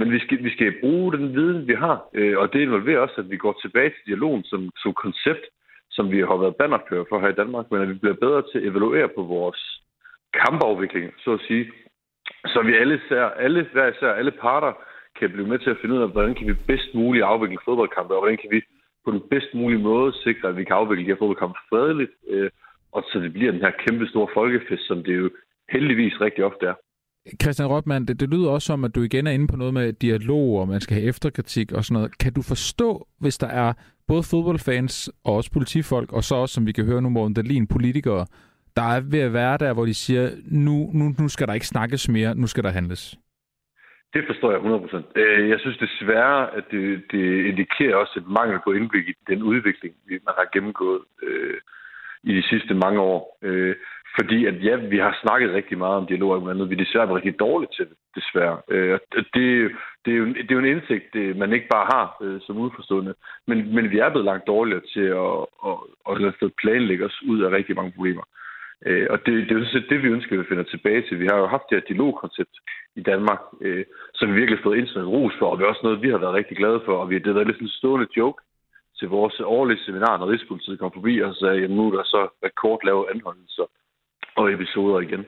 [0.00, 3.18] Men vi skal, vi skal bruge den viden, vi har, øh, og det involverer også,
[3.18, 5.44] at vi går tilbage til dialogen som, som koncept,
[5.90, 8.58] som vi har været bannerfører for her i Danmark, men at vi bliver bedre til
[8.58, 9.60] at evaluere på vores
[10.34, 11.64] kampafvikling, så at sige,
[12.46, 14.72] så vi alle, ser, alle, hver især, alle parter
[15.18, 18.14] kan blive med til at finde ud af, hvordan kan vi bedst muligt afvikle fodboldkampe,
[18.14, 18.60] og hvordan kan vi
[19.04, 22.50] på den bedst mulige måde sikre, at vi kan afvikle de her fodboldkampe fredeligt, øh,
[22.92, 25.30] og så det bliver den her kæmpe store folkefest, som det jo
[25.72, 26.74] heldigvis rigtig ofte er.
[27.42, 29.92] Christian Rotman, det, det lyder også som, at du igen er inde på noget med
[29.92, 32.18] dialog, og man skal have efterkritik og sådan noget.
[32.18, 33.72] Kan du forstå, hvis der er
[34.08, 37.66] både fodboldfans og også politifolk, og så også, som vi kan høre nu, Morten Dahlin,
[37.66, 38.26] politikere,
[38.76, 40.30] der er ved at være der, hvor de siger,
[40.66, 43.18] nu, nu, nu skal der ikke snakkes mere, nu skal der handles?
[44.14, 45.20] Det forstår jeg 100%.
[45.20, 49.42] Øh, jeg synes desværre, at det, det indikerer også et mangel på indblik i den
[49.42, 51.58] udvikling, man har gennemgået øh,
[52.22, 53.38] i de sidste mange år.
[53.42, 53.76] Øh,
[54.18, 56.70] fordi at ja, vi har snakket rigtig meget om dialog og andet.
[56.70, 58.58] Vi er desværre rigtig dårligt til det, desværre.
[58.68, 59.26] Øh, det,
[60.04, 62.58] det, er jo, det er jo en indsigt, det, man ikke bare har øh, som
[62.58, 63.14] udforstående.
[63.46, 65.36] Men, men vi er blevet langt dårligere til at,
[65.68, 65.76] at,
[66.10, 68.22] at, at planlægge os ud af rigtig mange problemer.
[68.86, 71.20] Øh, og det, det er jo det, vi ønsker, at vi finder tilbage til.
[71.20, 72.54] Vi har jo haft det her dialogkoncept
[72.96, 75.84] i Danmark, øh, som vi virkelig har fået internet ros for, og det er også
[75.84, 77.78] noget, vi har været rigtig glade for, og vi har det været lidt sådan en
[77.80, 78.42] stående joke
[78.98, 82.28] til vores årlige seminar, når Rigspolitiet kom forbi og sagde, at nu er der så
[82.44, 83.66] rekordlave anholdelser
[84.36, 85.24] og episoder igen.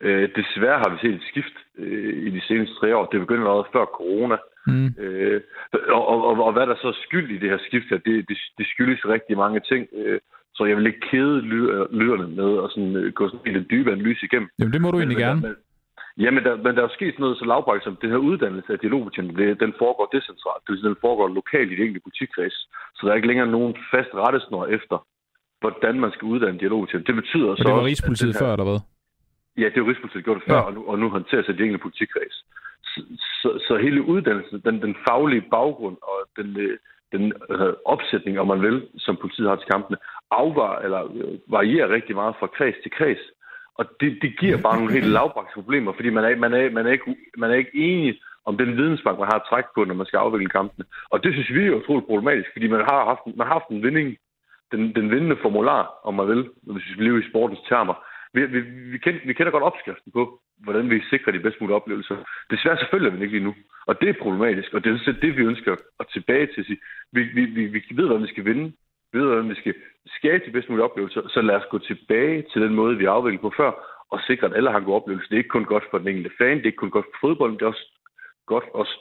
[0.00, 3.06] Øh, desværre har vi set et skift øh, i de seneste tre år.
[3.06, 4.36] Det begyndte allerede før corona.
[4.66, 4.94] Mm.
[4.98, 5.40] Øh,
[5.88, 8.28] og, og, og, og hvad der så er skyld i det her skift her, det,
[8.28, 9.88] det, det skyldes rigtig mange ting.
[9.96, 10.20] Øh,
[10.54, 11.40] så jeg vil ikke kede
[12.00, 14.48] lytterne med at sådan, øh, gå sådan en dybe analyse igennem.
[14.58, 15.40] Jamen, det må du egentlig men, gerne.
[15.40, 15.54] Men,
[16.24, 18.78] ja, men der, men der er sket noget så lavbragt som den her uddannelse af
[18.78, 20.62] dialogbetjente, den foregår decentralt.
[20.64, 22.56] Det vil sige, den foregår lokalt i de enkelte butikkreds.
[22.94, 24.96] Så der er ikke længere nogen fast rettesnor efter,
[25.64, 27.06] hvordan man skal uddanne dialogbetjente.
[27.10, 28.80] Det betyder og så det var Rigspolitiet før, eller hvad?
[29.60, 30.66] Ja, det er jo Rigspolitiet gjort det før, ja.
[30.68, 32.36] og, nu, og nu håndteres af de enkelte politikkreds.
[32.90, 33.00] Så,
[33.42, 36.78] så, så hele uddannelsen, den, den faglige baggrund og den, øh,
[37.12, 39.98] den øh, opsætning, om man vil, som politiet har til kampene,
[40.30, 43.24] afvar, eller øh, varierer rigtig meget fra kreds til kreds.
[43.78, 46.86] Og det, det giver bare nogle helt lavbragte problemer, fordi man er, man, er, man,
[46.86, 49.94] er ikke, man er ikke enig om den vidensbank, man har at trække på, når
[49.94, 50.84] man skal afvikle kampene.
[51.10, 53.82] Og det synes vi er utroligt problematisk, fordi man har haft, man har haft en
[53.82, 54.16] vinding
[54.72, 57.96] den, den vindende formular, om man vil, hvis vi lever i sportens termer,
[58.34, 58.60] Vi, vi,
[58.92, 60.22] vi, kender, vi kender godt opskriften på,
[60.64, 62.16] hvordan vi sikrer de bedst mulige oplevelser.
[62.50, 63.54] Desværre selvfølgelig er vi ikke lige nu.
[63.88, 66.80] Og det er problematisk, og det er det, vi ønsker at tilbage til at sige.
[67.12, 68.72] Vi, vi, vi, vi ved, hvordan vi skal vinde.
[69.12, 69.74] Vi ved, hvordan vi skal
[70.06, 71.22] skabe de bedst mulige oplevelser.
[71.28, 73.70] Så lad os gå tilbage til den måde, vi afviklede på før,
[74.12, 75.28] og sikre, at alle har en god oplevelse.
[75.28, 77.18] Det er ikke kun godt for den enkelte fan, det er ikke kun godt for
[77.20, 77.86] fodbolden, det er også
[78.46, 78.96] godt også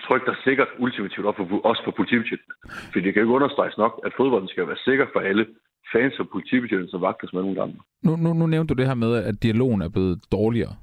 [0.00, 2.54] trygt og sikkert ultimativt op for, også for politibetjentene.
[2.92, 5.46] For det kan ikke understreges nok, at fodbolden skal være sikker for alle
[5.92, 7.80] fans og politibetjente, som vagter som alle andre.
[8.02, 10.74] Nu, nu, nu nævnte du det her med, at dialogen er blevet dårligere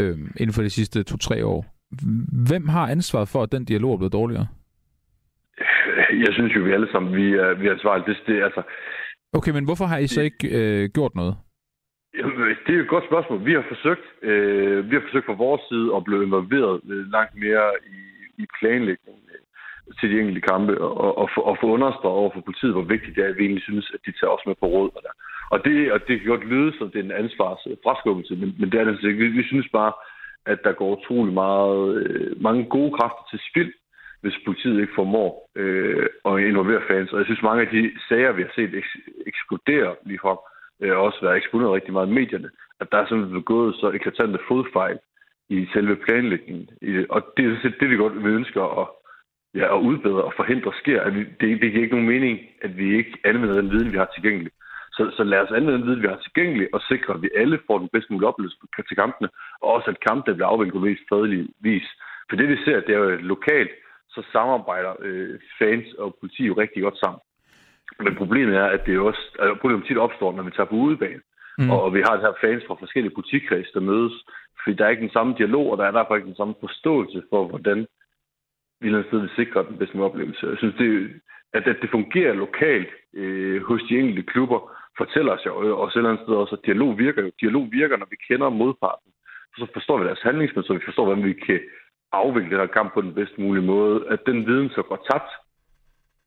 [0.00, 1.60] øh, inden for de sidste to-tre år.
[2.48, 4.46] Hvem har ansvaret for, at den dialog er blevet dårligere?
[6.26, 8.08] Jeg synes jo, vi alle sammen vi er, vi er ansvarlige.
[8.08, 8.62] Det, det, altså,
[9.32, 11.36] okay, men hvorfor har I så ikke øh, gjort noget?
[12.18, 13.44] Jamen, det er et godt spørgsmål.
[13.44, 17.34] Vi har forsøgt, øh, vi har forsøgt fra vores side at blive involveret øh, langt
[17.44, 18.00] mere i,
[18.38, 19.42] i planlægningen øh,
[19.98, 23.16] til de enkelte kampe, og, og, for, og få understreget over for politiet, hvor vigtigt
[23.16, 24.90] det er, at vi egentlig synes, at de tager os med på råd.
[24.96, 25.14] Og, der.
[25.54, 28.66] og, det, og det kan godt lyde som det er en ansvarsfraskubbelse, øh, men, men
[28.70, 29.24] det er det altså ikke.
[29.24, 29.92] Vi, vi synes bare,
[30.52, 33.72] at der går utrolig meget, øh, mange gode kræfter til spild,
[34.20, 37.12] hvis politiet ikke formår øh, at involvere fans.
[37.12, 40.36] Og jeg synes, mange af de sager, vi har set eks- eksplodere lige fra,
[40.82, 44.38] øh, også været eksponeret rigtig meget i medierne, at der er simpelthen begået så eklatante
[44.48, 44.98] fodfejl
[45.48, 46.68] i selve planlægningen.
[47.10, 48.86] Og det er det, vi godt vi ønsker at,
[49.54, 51.02] ja, at udbedre og forhindre sker.
[51.02, 53.98] At vi, det, det giver ikke nogen mening, at vi ikke anvender den viden, vi
[53.98, 54.52] har tilgængelig.
[54.92, 57.58] Så, så lad os anvende den viden, vi har tilgængelig, og sikre, at vi alle
[57.66, 58.56] får den bedst mulige oplevelse
[58.88, 59.28] til kampene,
[59.62, 61.86] og også at kampene bliver afviklet på mest fredelig vis.
[62.28, 63.70] For det vi ser, det er jo lokalt,
[64.08, 67.20] så samarbejder øh, fans og politi jo rigtig godt sammen.
[68.04, 70.74] Men problemet er, at det er også, altså problemet tit opstår, når vi tager på
[70.74, 71.20] udebane.
[71.58, 71.70] Mm.
[71.70, 74.14] Og vi har det her fans fra forskellige butikkreds, der mødes,
[74.62, 77.22] fordi der er ikke den samme dialog, og der er derfor ikke den samme forståelse
[77.30, 77.86] for, hvordan
[78.80, 80.46] vi et sted vil sikre den bedste oplevelse.
[80.46, 81.20] Jeg synes, det,
[81.52, 84.60] at, at det fungerer lokalt øh, hos de enkelte klubber,
[84.98, 87.30] fortæller os jo også et eller andet sted også, at dialog virker jo.
[87.40, 89.10] Dialog virker, når vi kender modparten.
[89.58, 91.60] Så forstår vi deres handlingsmønster, vi forstår, hvordan vi kan
[92.12, 94.06] afvikle den her kamp på den bedst mulige måde.
[94.10, 95.32] At den viden så går tabt,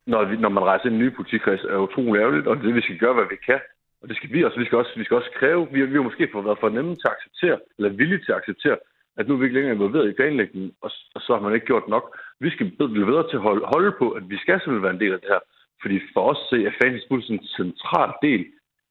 [0.08, 2.62] når, vi, når man rejser ind i en ny politikreds, er utrolig ærgerligt, og det
[2.62, 3.60] er det, vi skal gøre, hvad vi kan.
[4.02, 4.60] Og det skal vi også.
[4.60, 6.96] Vi skal også, vi skal også kræve, vi, vi har måske fået været for nemme
[6.96, 8.78] til at acceptere, eller villige til at acceptere,
[9.18, 11.66] at nu er vi ikke længere involveret i planlægningen, og, og så har man ikke
[11.66, 12.18] gjort nok.
[12.40, 15.00] Vi skal blive bedre til at holde, holde på, at vi skal simpelthen være en
[15.00, 15.40] del af det her.
[15.82, 18.46] Fordi for os se, er fans en central del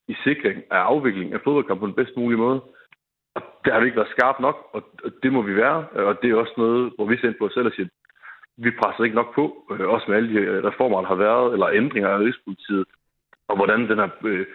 [0.08, 2.60] i sikring af afviklingen af fodboldkamp på den bedst mulige måde.
[3.34, 4.82] Og der har vi ikke været skarp nok, og
[5.22, 5.78] det må vi være.
[5.88, 7.88] Og det er også noget, hvor vi sender på os selv og siger,
[8.56, 11.52] vi presser ikke nok på, øh, også med alle de øh, reformer, der har været,
[11.52, 12.84] eller ændringer af Rigspolitiet,
[13.48, 14.46] og hvordan den her, øh,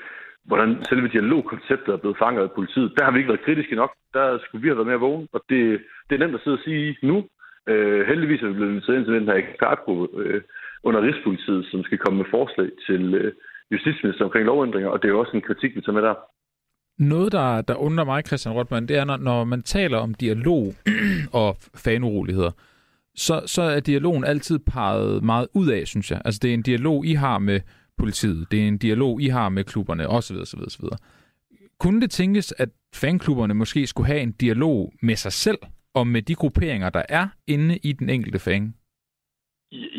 [0.50, 2.94] hvordan selve dialogkonceptet er blevet fanget af politiet.
[2.98, 3.92] Der har vi ikke været kritiske nok.
[4.14, 5.62] Der skulle vi have været mere vågen, og det,
[6.08, 7.18] det er nemt at sidde og sige nu.
[7.70, 10.42] Øh, heldigvis er vi blevet inviteret ind til den her ekspertgruppe øh,
[10.84, 13.34] under Rigspolitiet, som skal komme med forslag til øh,
[13.72, 16.16] justitsminister omkring lovændringer, og det er jo også en kritik, vi tager med der.
[17.00, 20.74] Noget, der, der undrer mig, Christian Rotman, det er, når, når man taler om dialog
[21.42, 22.52] og fanuroligheder,
[23.16, 26.22] så, så er dialogen altid peget meget ud af, synes jeg.
[26.26, 27.60] Altså, det er en dialog, I har med
[27.98, 28.52] politiet.
[28.52, 30.36] Det er en dialog, I har med klubberne, osv.
[30.36, 30.86] osv., osv.
[31.80, 35.58] Kunne det tænkes, at fanklubberne måske skulle have en dialog med sig selv,
[35.94, 38.74] og med de grupperinger, der er inde i den enkelte fan?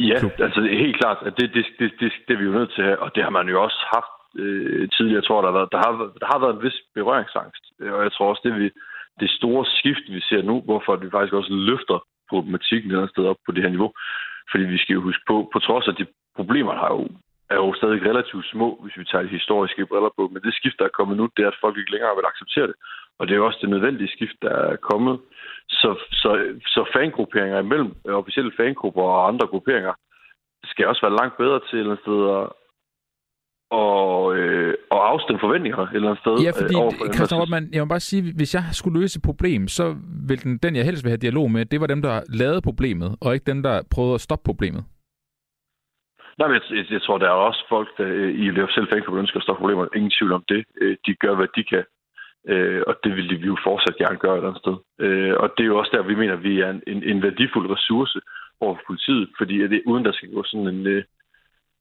[0.08, 0.32] Ja, Klub.
[0.38, 2.88] altså helt klart, at det, det, det, det, det er vi jo nødt til at
[2.88, 5.20] have, og det har man jo også haft øh, tidligere.
[5.20, 8.12] Jeg tror, der har, været, der, har, der har været en vis berøringsangst, og jeg
[8.12, 8.70] tror også, det, vi,
[9.20, 11.98] det store skift, vi ser nu, hvorfor vi faktisk også løfter
[12.32, 13.92] problematikken et andet sted op på det her niveau.
[14.50, 16.06] Fordi vi skal jo huske på, på trods af de
[16.36, 17.08] problemer, der har jo,
[17.50, 20.22] er jo stadig relativt små, hvis vi tager de historiske briller på.
[20.32, 22.66] Men det skift, der er kommet nu, det er, at folk ikke længere vil acceptere
[22.70, 22.76] det.
[23.18, 25.16] Og det er jo også det nødvendige skift, der er kommet.
[25.68, 25.90] Så,
[26.22, 26.30] så,
[26.74, 27.90] så fangrupperinger imellem
[28.22, 29.94] officielle fangrupper og andre grupperinger
[30.64, 32.46] skal også være langt bedre til et eller andet sted at,
[33.70, 36.34] og, øh, og afstemme forventninger et eller andet sted.
[36.46, 39.68] Ja, fordi, øh, Christian Rottmann, jeg må bare sige, hvis jeg skulle løse et problem,
[39.68, 39.96] så
[40.28, 43.16] vil den, den, jeg helst vil have dialog med, det var dem, der lavede problemet,
[43.20, 44.84] og ikke dem, der prøvede at stoppe problemet.
[46.38, 48.88] Nej, men jeg, jeg, jeg tror, der er også folk, der øh, i Lev selv
[48.92, 49.86] Fængsel ønsker at stoppe problemer.
[49.94, 50.64] Ingen tvivl om det.
[50.80, 51.84] Øh, de gør, hvad de kan.
[52.52, 54.76] Øh, og det vil de vi jo fortsat gerne gøre et eller andet sted.
[55.42, 57.70] Og det er jo også der, vi mener, at vi er en, en, en værdifuld
[57.74, 58.20] ressource
[58.60, 61.04] over for politiet, fordi at det, uden der skal gå sådan en,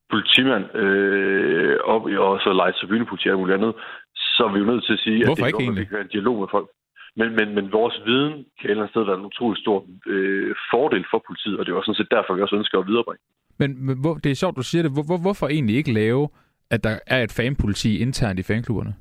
[0.09, 3.73] politimand øh, op og så lege tribunepoliti og muligt andet,
[4.15, 6.15] så er vi jo nødt til at sige, Hvorfor at det ikke, ikke kan en
[6.15, 6.67] dialog med folk.
[7.19, 10.55] Men, men, men vores viden kan et eller andet sted være en utrolig stor øh,
[10.71, 13.23] fordel for politiet, og det er også sådan set derfor, vi også ønsker at viderebringe.
[13.59, 14.91] Men, men hvor, det er sjovt, du siger det.
[14.95, 16.29] Hvor, hvor, hvorfor egentlig ikke lave,
[16.71, 18.93] at der er et fanpoliti internt i fanklubberne?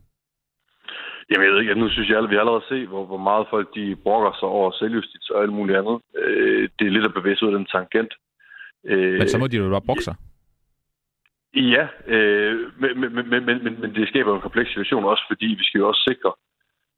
[1.31, 1.75] Jamen, jeg ved ikke.
[1.75, 4.49] Nu synes jeg, at vi har allerede set, hvor, hvor meget folk de brokker sig
[4.49, 5.97] over selvjustits og alt muligt andet.
[6.19, 8.13] Øh, det er lidt at bevæge sig ud af den tangent.
[8.91, 10.15] Øh, men så må de jo bare bokse
[11.57, 15.47] Ja, øh, men, men, men, men, men, men det skaber en kompleks situation også, fordi
[15.47, 16.33] vi skal jo også sikre,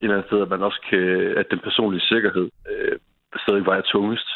[0.03, 1.05] eller andet sted, at man også kan,
[1.41, 2.97] at den personlige sikkerhed øh,
[3.45, 4.29] stadig vejer tungest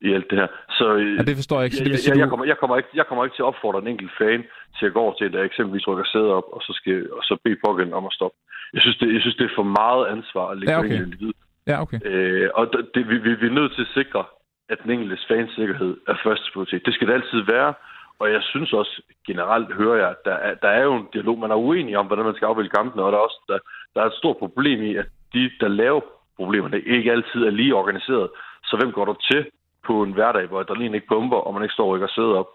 [0.00, 0.48] i alt det her.
[0.78, 1.76] Så, øh, ja, det forstår jeg ikke.
[1.76, 3.80] Så det jeg, jeg, jeg, kommer, jeg, kommer ikke, jeg kommer ikke til at opfordre
[3.82, 4.42] en enkelt fan
[4.78, 7.34] til at gå over til, at eksempelvis rykker sæde op, og så, skal, og så
[7.44, 8.36] bede pågældende om at stoppe.
[8.74, 11.02] Jeg synes, det, jeg synes, det er for meget ansvar at lægge ja, okay.
[11.02, 11.32] individ.
[11.66, 11.98] Ja, okay.
[12.04, 14.24] Øh, og det, vi, vi, vi er nødt til at sikre,
[14.68, 16.86] at den enkeltes fansikkerhed er første prioritet.
[16.86, 17.74] Det skal det altid være,
[18.20, 18.94] og jeg synes også
[19.26, 21.38] generelt, hører jeg, at der er, der er jo en dialog.
[21.38, 23.58] Man er uenig om, hvordan man skal afvælge kampene, og der er også der,
[23.94, 26.00] der er et stort problem i, at de, der laver
[26.36, 28.30] problemerne, ikke altid er lige organiseret.
[28.64, 29.46] Så hvem går der til
[29.86, 32.50] på en hverdag, hvor adrenalin ikke pumper, og man ikke står og rykker sædet op?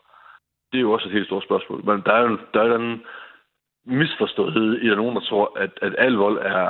[0.71, 1.85] Det er jo også et helt stort spørgsmål.
[1.85, 3.01] Men der er jo der er en
[3.85, 6.65] misforståethed i, at nogen, der tror, at, at al vold er,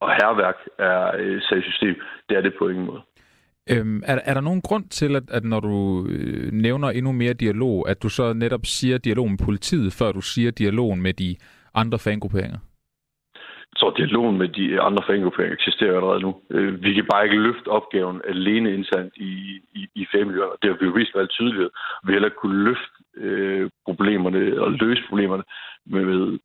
[0.00, 1.94] og herværk er øh, et sagssystem.
[2.28, 3.02] Det er det på ingen måde.
[3.70, 7.32] Øhm, er, er der nogen grund til, at, at når du øh, nævner endnu mere
[7.32, 11.36] dialog, at du så netop siger dialog med politiet, før du siger dialogen med de
[11.74, 12.58] andre fangrupperinger?
[13.76, 16.40] Tror, dialogen med de andre fangrupperinger eksisterer allerede nu.
[16.50, 19.32] Øh, vi kan bare ikke løfte opgaven alene internt i,
[19.74, 20.56] i, i fagmiljøerne.
[20.62, 21.70] Det har vi jo vist været tydeligt.
[22.04, 25.44] Vi har heller ikke kunne løfte øh, problemerne og løse problemerne
[25.86, 26.38] med, med,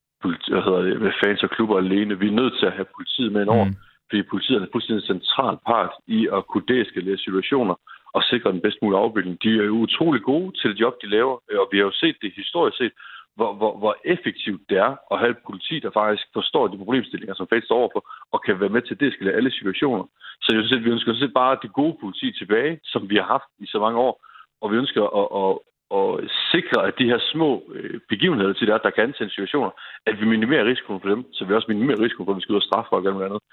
[0.50, 2.20] hvad hedder det, med fans og klubber alene.
[2.20, 3.66] Vi er nødt til at have politiet med over.
[3.66, 3.76] Mm
[4.10, 7.76] fordi politiet er en fuldstændig central part i at kunne deeskalere situationer
[8.14, 9.44] og sikre den bedst mulige afbygning.
[9.44, 12.18] De er jo utrolig gode til det job, de laver, og vi har jo set
[12.22, 12.94] det historisk set,
[13.36, 17.36] hvor, hvor, hvor effektivt det er at have et politi, der faktisk forstår de problemstillinger,
[17.36, 20.06] som faktisk står overfor, og kan være med til at deeskalere alle situationer.
[20.42, 23.50] Så jeg synes, vi ønsker set bare det gode politi tilbage, som vi har haft
[23.60, 24.14] i så mange år,
[24.62, 25.52] og vi ønsker at, at,
[26.00, 26.10] at
[26.54, 29.72] sikre, at de her små øh, begivenheder til der, der kan antænde situationer,
[30.06, 32.54] at vi minimerer risikoen for dem, så vi også minimerer risikoen for, at vi skal
[32.54, 33.44] ud og straffe folk eller andet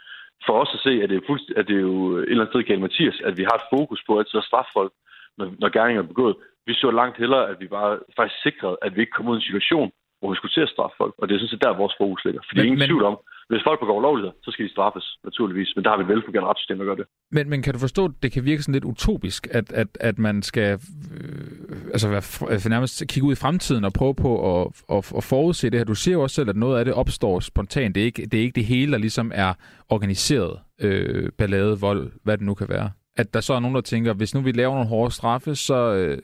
[0.46, 2.52] for os at se, at det er, fuldst, at det er jo et eller andet
[2.52, 4.92] sted galt Mathias, at vi har et fokus på at straffe folk,
[5.38, 6.36] når, når gerninger er begået.
[6.66, 9.40] Vi så langt hellere, at vi bare faktisk sikrede, at vi ikke kom ud i
[9.40, 11.14] en situation, hvor vi skulle til at straffe folk.
[11.18, 12.40] Og det er sådan set der, vores fokus ligger.
[12.44, 13.16] For det er ingen men, tvivl om,
[13.48, 15.72] hvis folk begår lovligheder, så skal de straffes, naturligvis.
[15.76, 17.06] Men der har vi et velfungerende retssystem, der gør det.
[17.30, 20.18] Men, men kan du forstå, at det kan virke sådan lidt utopisk, at, at, at
[20.18, 20.70] man skal
[21.14, 25.24] øh, altså være, altså nærmest kigge ud i fremtiden og prøve på at, at, at
[25.24, 25.84] forudse det her?
[25.84, 27.94] Du siger jo også selv, at noget af det opstår spontant.
[27.94, 29.52] Det er ikke det, er ikke det hele, der ligesom er
[29.88, 32.90] organiseret øh, ballade, vold, hvad det nu kan være.
[33.16, 35.94] At der så er nogen, der tænker, hvis nu vi laver nogle hårde straffe, så,
[35.94, 36.18] øh,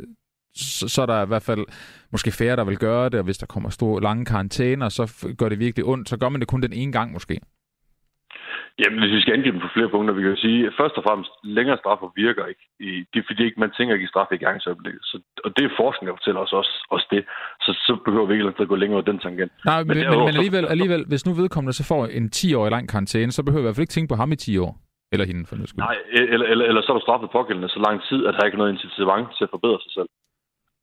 [0.55, 1.65] så, så er der i hvert fald
[2.13, 5.49] måske færre, der vil gøre det, og hvis der kommer store, lange karantæner, så gør
[5.49, 7.41] det virkelig ondt, så gør man det kun den ene gang måske.
[8.81, 11.05] Jamen, hvis vi skal angribe på flere punkter, vi kan jo sige, at først og
[11.07, 12.65] fremmest, længere straffer virker ikke.
[13.13, 15.03] Det er fordi, man tænker ikke i straf i gangsøjeblikket.
[15.11, 17.23] Så, og det er forskning, der fortæller os også, også det.
[17.65, 19.53] Så, så behøver vi ikke at gå længere ud den tangent.
[19.65, 22.85] Nej, men, men, men, men alligevel, alligevel, hvis nu vedkommende så får en 10-årig lang
[22.93, 24.73] karantæne, så behøver vi i hvert fald ikke tænke på ham i 10 år.
[25.13, 25.97] Eller hende, for nu Nej,
[26.35, 28.63] eller, eller, eller så er du straffet pågældende så lang tid, at der ikke er
[28.63, 30.09] noget incitament til at forbedre sig selv.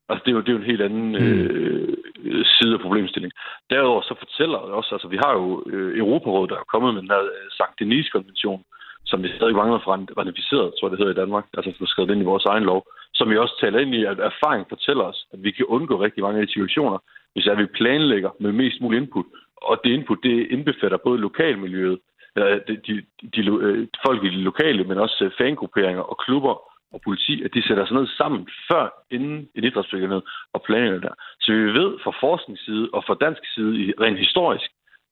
[0.10, 1.26] Altså, det er jo, det er jo en helt anden mm.
[1.26, 3.38] øh, side af problemstillingen.
[3.70, 7.02] Derudover så fortæller det også, altså vi har jo øh, Europarådet, der er kommet med
[7.02, 8.64] den her øh, Sankt Denis-konvention,
[9.06, 12.12] som vi stadig mangler for ratificeret, tror jeg det hedder i Danmark, altså for skrevet
[12.12, 12.82] ind i vores egen lov,
[13.14, 16.24] som vi også taler ind i, at erfaring fortæller os, at vi kan undgå rigtig
[16.24, 16.98] mange af de situationer,
[17.34, 19.26] hvis at vi planlægger med mest mulig input.
[19.62, 22.00] Og det input, det indbefatter både lokalmiljøet,
[22.38, 26.54] øh, de, de, de, de, øh, folk i de lokale, men også fangrupperinger og klubber
[26.94, 30.22] og politi, at de sætter sig ned sammen før inden en idrætsbegivenhed
[30.54, 31.14] og planlægger der.
[31.40, 34.70] Så vi ved fra forskningsside og fra dansk side rent historisk,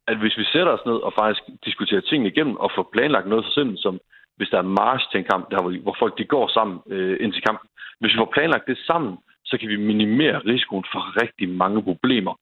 [0.08, 3.46] at hvis vi sætter os ned og faktisk diskuterer tingene igennem og får planlagt noget
[3.46, 4.00] så simpelt som,
[4.38, 7.18] hvis der er march til en kamp, der hvor, hvor folk de går sammen øh,
[7.24, 7.70] ind til kampen.
[8.00, 12.34] Hvis vi får planlagt det sammen, så kan vi minimere risikoen for rigtig mange problemer.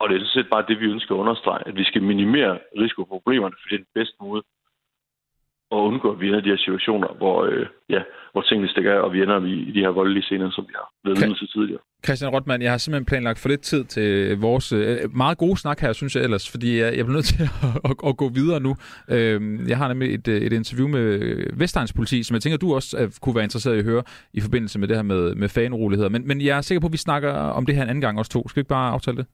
[0.00, 2.58] Og det er sådan set bare det, vi ønsker at understrege, at vi skal minimere
[2.82, 4.42] risiko for problemerne, for det er den bedste måde
[5.72, 8.02] at undgå, at vi ender i de her situationer, hvor, øh, ja,
[8.32, 10.74] hvor tingene stikker af, og vi ender i, i de her voldelige scener, som vi
[10.76, 11.80] har været vidne til tidligere.
[12.04, 15.80] Christian Rotman, jeg har simpelthen planlagt for lidt tid til vores øh, meget gode snak
[15.80, 17.50] her, synes jeg ellers, fordi jeg, jeg bliver nødt til at,
[17.88, 18.72] at, at gå videre nu.
[19.14, 19.38] Øh,
[19.68, 21.06] jeg har nemlig et, et interview med
[21.58, 24.02] Vestegns politi, som jeg tænker, du også øh, kunne være interesseret i at høre
[24.38, 26.10] i forbindelse med det her med, med fanuroligheder.
[26.10, 28.18] Men, men jeg er sikker på, at vi snakker om det her en anden gang
[28.18, 28.48] også to.
[28.48, 29.26] Skal vi ikke bare aftale det?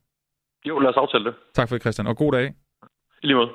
[0.68, 1.34] Jo, lad os aftale det.
[1.54, 2.46] Tak for det, Christian, og god dag.
[3.22, 3.50] I lige måde.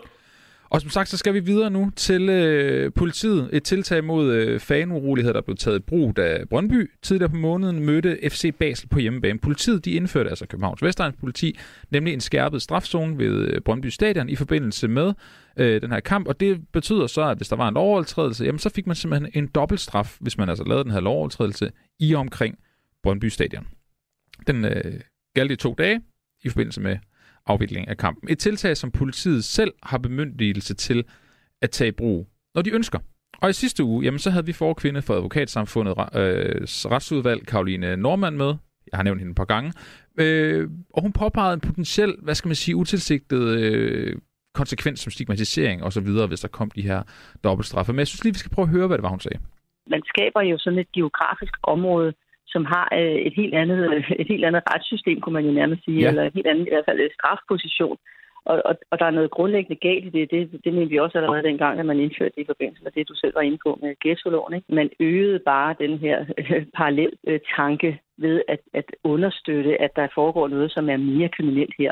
[0.72, 3.50] Og som sagt, så skal vi videre nu til øh, politiet.
[3.54, 7.86] Et tiltag mod øh, fanuroligheder, der blev taget i brug, da Brøndby tidligere på måneden
[7.86, 9.40] mødte FC Basel på hjemmebane.
[9.40, 11.60] Politiet de indførte, altså Københavns Vestegns politi,
[11.92, 15.14] nemlig en skærpet strafzone ved øh, Brøndby Stadion i forbindelse med
[15.58, 16.28] øh, den her kamp.
[16.28, 19.32] Og det betyder så, at hvis der var en lovovertrædelse, jamen så fik man simpelthen
[19.34, 22.58] en dobbelt straf, hvis man altså lavede den her lovovertrædelse i omkring
[23.04, 23.68] Brøndby Stadion.
[24.48, 25.00] Den øh,
[25.36, 26.02] galt i to dage
[26.44, 26.98] i forbindelse med
[27.50, 28.30] afvikling af kampen.
[28.30, 31.04] Et tiltag, som politiet selv har bemyndigelse til
[31.62, 33.00] at tage i brug, når de ønsker.
[33.42, 36.62] Og i sidste uge, jamen, så havde vi forkvinde for advokatsamfundet øh,
[36.94, 38.56] retsudvalg, Karoline Normand med.
[38.92, 39.74] Jeg har nævnt hende et par gange.
[40.20, 44.18] Øh, og hun påpegede en potentiel, hvad skal man sige, utilsigtet øh,
[44.54, 47.04] konsekvens som stigmatisering osv., hvis der kom de her
[47.44, 47.94] dobbeltstraffe.
[47.94, 49.40] Men jeg synes lige, vi skal prøve at høre, hvad det var, hun sagde.
[49.88, 52.14] Man skaber jo sådan et geografisk område,
[52.54, 56.02] som har øh, et helt andet, et helt andet retssystem, kunne man jo nærmest sige,
[56.02, 56.08] ja.
[56.08, 57.98] eller et helt andet i hvert fald øh, strafposition.
[58.46, 60.32] Og, og, og der er noget grundlæggende galt i det.
[60.32, 63.10] Det, det mente vi også allerede dengang, at man indførte det i forbindelse med det,
[63.10, 64.54] du selv var inde på med ghettoloven.
[64.54, 64.76] Ikke?
[64.76, 70.08] Man øgede bare den her øh, parallel øh, tanke ved at, at understøtte, at der
[70.16, 71.92] foregår noget, som er mere kriminelt her.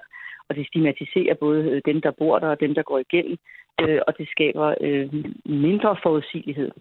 [0.50, 3.38] Og det stigmatiserer både øh, dem, der bor der, og dem, der går igennem.
[3.82, 5.14] Øh, og det skaber øh,
[5.46, 6.72] mindre forudsigelighed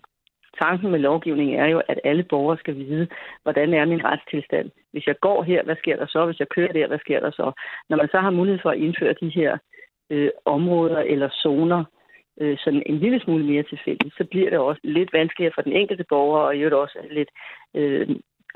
[0.58, 3.08] tanken med lovgivningen er jo, at alle borgere skal vide,
[3.42, 4.70] hvordan er min retstilstand.
[4.92, 6.26] Hvis jeg går her, hvad sker der så?
[6.26, 7.52] Hvis jeg kører der, hvad sker der så?
[7.88, 9.58] Når man så har mulighed for at indføre de her
[10.10, 11.84] øh, områder eller zoner,
[12.40, 15.72] øh, sådan en lille smule mere tilfældigt, så bliver det også lidt vanskeligere for den
[15.72, 17.30] enkelte borger, og i øvrigt også lidt
[17.74, 18.08] øh,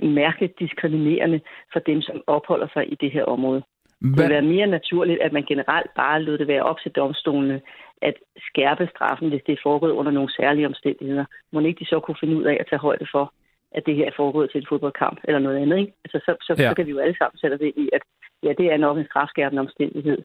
[0.02, 1.40] mærkeligt diskriminerende
[1.72, 3.62] for dem, som opholder sig i det her område.
[4.00, 4.10] Hvad?
[4.10, 7.60] Det vil være mere naturligt, at man generelt bare lod det være op til domstolene
[8.02, 8.14] at
[8.48, 11.24] skærpe straffen, hvis det er foregået under nogle særlige omstændigheder.
[11.52, 13.32] Må ikke de så kunne finde ud af at tage højde for,
[13.76, 15.78] at det her er foregået til en fodboldkamp eller noget andet.
[15.78, 15.92] Ikke?
[16.04, 16.68] Altså, så, så, ja.
[16.68, 18.02] så kan vi jo alle sammen sætte det i, at
[18.42, 20.18] ja, det er nok en strafskærpende omstændighed.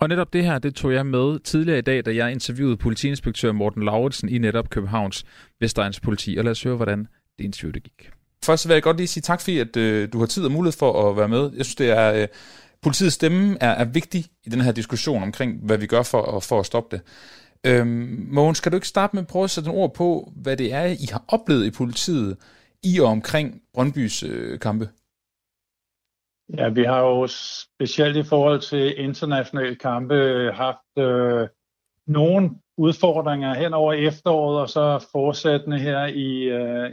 [0.00, 3.52] Og netop det her, det tog jeg med tidligere i dag, da jeg interviewede politiinspektør
[3.52, 5.24] Morten Lauritsen i netop Københavns
[5.60, 6.36] Vestegns politi.
[6.38, 8.10] Og lad os høre, hvordan det interview det gik.
[8.46, 10.78] Først vil jeg godt lige sige tak, fordi at, øh, du har tid og mulighed
[10.78, 11.42] for at være med.
[11.56, 12.22] Jeg synes, det er...
[12.22, 12.28] Øh,
[12.86, 16.60] Politiets stemme er, er vigtig i den her diskussion omkring, hvad vi gør for, for
[16.60, 17.04] at stoppe det.
[17.66, 20.56] Øhm, Mogens, skal du ikke starte med at prøve at sætte en ord på, hvad
[20.56, 22.36] det er, I har oplevet i politiet
[22.82, 24.88] i og omkring Brøndbys øh, kampe?
[26.58, 30.14] Ja, vi har jo specielt i forhold til internationale kampe
[30.54, 31.48] haft øh,
[32.06, 36.90] nogle udfordringer hen over efteråret, og så fortsættende her i, øh,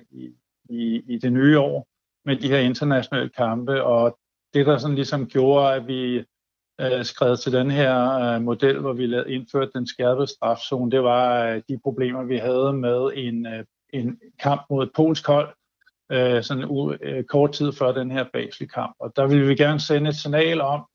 [0.69, 1.87] i, i det nye år
[2.25, 3.83] med de her internationale kampe.
[3.83, 4.17] Og
[4.53, 6.23] det, der sådan ligesom gjorde, at vi
[6.81, 11.03] øh, skrev til den her øh, model, hvor vi lavede, indførte den skærpede strafzone, det
[11.03, 15.49] var øh, de problemer, vi havde med en, øh, en kamp mod et polsk hold,
[16.11, 18.95] øh, sådan u, øh, kort tid før den her Basel-kamp.
[18.99, 20.85] Og der ville vi gerne sende et signal om,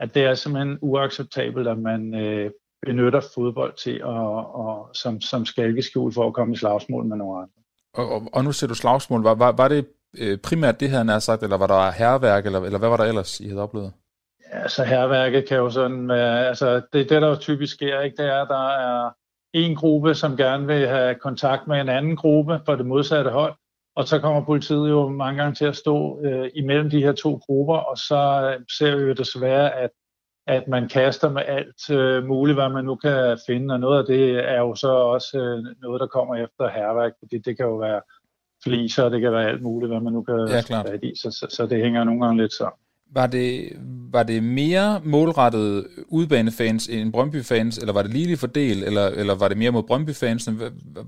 [0.00, 2.50] at det er simpelthen uacceptabelt, at man øh,
[2.86, 7.38] benytter fodbold til at, og, som, som skalkeskjul for at komme i slagsmål med nogle
[7.38, 7.52] andre.
[7.94, 9.22] Og, og, og nu ser du slagsmål.
[9.22, 9.86] Var, var, var det
[10.20, 13.04] øh, primært det, han har sagt, eller var der herværk, eller, eller hvad var der
[13.04, 13.92] ellers, I havde oplevet?
[14.52, 18.22] Ja, så herværket kan jo sådan være, altså det, det der jo typisk sker, ikke,
[18.22, 19.10] det er, at der er
[19.52, 23.54] en gruppe, som gerne vil have kontakt med en anden gruppe for det modsatte hold,
[23.96, 27.40] og så kommer politiet jo mange gange til at stå øh, imellem de her to
[27.46, 29.90] grupper, og så øh, ser vi jo desværre, at,
[30.46, 34.06] at man kaster med alt øh, muligt, hvad man nu kan finde, og noget af
[34.06, 37.76] det er jo så også øh, noget, der kommer efter herværk, fordi det kan jo
[37.76, 38.00] være
[38.64, 40.86] fliser, det kan være alt muligt, hvad man nu kan ja, klart.
[41.02, 42.78] i, så, så, så det hænger nogle gange lidt sammen.
[43.10, 43.72] Var det,
[44.12, 49.48] var det mere målrettet udbanefans end Brøndby-fans, eller var det lige fordelt, eller, eller var
[49.48, 50.48] det mere mod Brøndby-fans?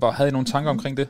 [0.03, 1.09] Havde I nogle tanker omkring det?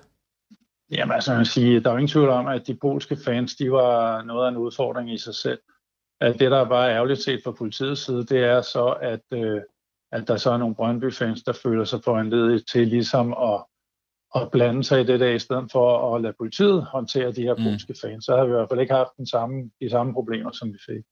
[0.92, 3.72] Jamen altså, man sige, der er jo ingen tvivl om, at de polske fans, de
[3.72, 5.60] var noget af en udfordring i sig selv.
[6.22, 9.62] At det, der er bare ærgerligt set fra politiets side, det er så, at, øh,
[10.12, 13.64] at der så er nogle Brøndby-fans, der føler sig foranledet til ligesom at
[14.36, 17.56] at blande sig i det der, i stedet for at lade politiet håndtere de her
[17.56, 17.64] mm.
[17.64, 18.26] polske fans.
[18.26, 20.78] Så har vi i hvert fald ikke haft den samme, de samme problemer, som vi
[20.86, 21.04] fik.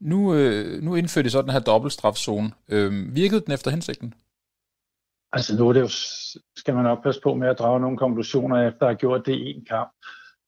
[0.00, 2.50] Nu, øh, nu indførte de så den her dobbeltstrafzone.
[2.68, 4.14] Øh, virkede den efter hensigten?
[5.32, 5.88] Altså nu er det jo,
[6.56, 9.34] skal man nok passe på med at drage nogle konklusioner efter at have gjort det
[9.34, 9.90] i en kamp.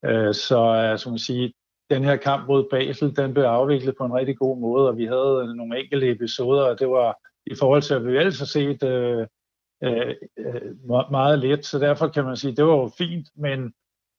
[0.04, 1.48] Øh, så øh, som man siger,
[1.90, 5.04] den her kamp mod Basel, den blev afviklet på en rigtig god måde, og vi
[5.04, 8.82] havde nogle enkelte episoder, og det var i forhold til, at vi ellers har set
[8.82, 9.26] øh,
[9.84, 13.72] øh, øh meget let, så derfor kan man sige, at det var jo fint, men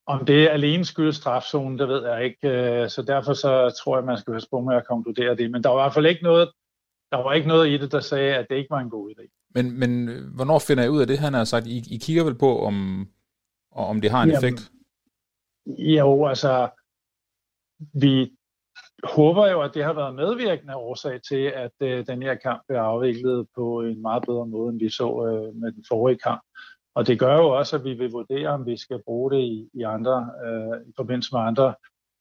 [0.08, 4.06] om det alene skyldes strafzonen, det ved jeg ikke, øh, så derfor så tror jeg,
[4.06, 6.24] man skal passe på med at konkludere det, men der var i hvert fald ikke
[6.24, 6.52] noget,
[7.12, 9.50] der var ikke noget i det, der sagde, at det ikke var en god idé.
[9.56, 9.90] Men, men
[10.36, 11.68] hvornår finder jeg ud af det, han har sagt?
[11.68, 13.08] I, I kigger vel på, om,
[13.72, 14.72] om det har en Jamen, effekt?
[15.68, 16.70] Jo, altså,
[17.94, 18.32] vi
[19.04, 22.80] håber jo, at det har været medvirkende årsag til, at øh, den her kamp blev
[22.80, 26.42] afviklet på en meget bedre måde, end vi så øh, med den forrige kamp.
[26.96, 29.70] Og det gør jo også, at vi vil vurdere, om vi skal bruge det i,
[29.74, 31.74] i andre, øh, i forbindelse med andre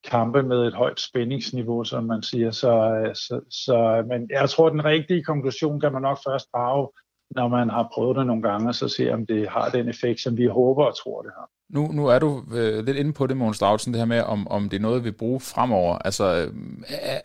[0.03, 2.51] kampe med et højt spændingsniveau, som man siger.
[2.51, 6.47] Så, øh, så, så, men jeg tror, at den rigtige konklusion kan man nok først
[6.53, 6.89] drage,
[7.31, 10.19] når man har prøvet det nogle gange, og så se, om det har den effekt,
[10.21, 11.49] som vi håber og tror, det har.
[11.69, 14.47] Nu, nu er du øh, lidt inde på det, Måns Davidsen, det her med, om,
[14.47, 15.97] om det er noget, vi bruger fremover.
[15.97, 16.53] Altså, øh,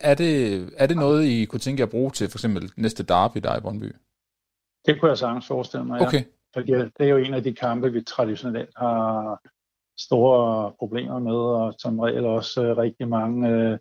[0.01, 0.33] er, det,
[0.77, 3.57] er det noget, I kunne tænke jer at bruge til for eksempel næste derby, der
[3.57, 3.95] i Brøndby?
[4.85, 6.17] Det kunne jeg sagtens forestille mig, okay.
[6.17, 6.23] ja.
[6.55, 9.39] Fordi det er jo en af de kampe, vi traditionelt har
[9.99, 13.77] store problemer med, og som regel også øh, rigtig mange øh,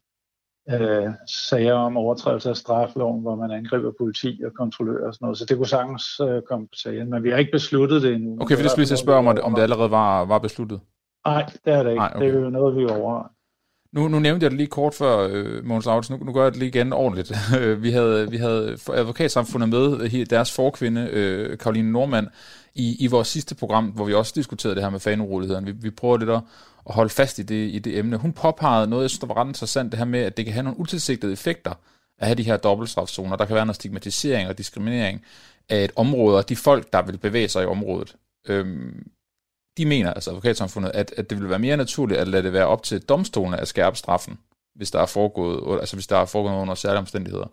[0.69, 5.39] øh, sager om overtrædelse af strafloven, hvor man angriber politi og kontrollører og sådan noget.
[5.39, 8.39] Så det kunne sagtens øh, komme på sagen, men vi har ikke besluttet det endnu.
[8.41, 10.81] Okay, for det skulle lige spørge om, om det allerede var, var besluttet.
[11.27, 11.99] Nej, det er det ikke.
[11.99, 12.27] Nej, okay.
[12.27, 13.29] Det er jo noget, vi overvejer.
[13.93, 16.11] Nu, nu nævnte jeg det lige kort før, øh, Måns Aarhus.
[16.11, 17.33] Nu, nu gør jeg det lige igen ordentligt.
[17.83, 22.27] vi, havde, vi havde advokatsamfundet med, deres forkvinde, øh, Karoline Normand,
[22.75, 25.67] i, i vores sidste program, hvor vi også diskuterede det her med fanurolighederne.
[25.67, 26.41] Vi, vi prøver lidt at,
[26.89, 28.17] at holde fast i det, i det emne.
[28.17, 30.55] Hun påpegede noget, jeg synes, der var ret interessant, det her med, at det kan
[30.55, 31.73] have nogle utilsigtede effekter
[32.19, 33.37] at have de her dobbeltstrafzoner.
[33.37, 35.25] Der kan være noget stigmatisering og diskriminering
[35.69, 38.17] af et område, og de folk, der vil bevæge sig i området.
[38.49, 39.07] Øhm,
[39.79, 42.67] de mener, altså advokatsamfundet, at, at det vil være mere naturligt at lade det være
[42.67, 44.39] op til domstolene at skærpe straffen,
[44.75, 47.47] hvis der er foregået, altså hvis der er foregået under særlige omstændigheder.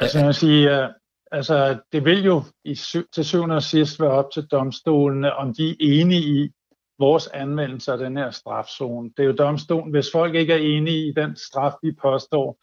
[0.00, 0.88] Altså, jeg sige, øh,
[1.32, 5.54] altså, det vil jo i sy- til syvende og sidst være op til domstolene, om
[5.54, 6.50] de er enige i
[6.98, 9.10] vores anvendelse af den her strafzone.
[9.16, 9.90] Det er jo domstolen.
[9.90, 12.58] Hvis folk ikke er enige i den straf, vi påstår,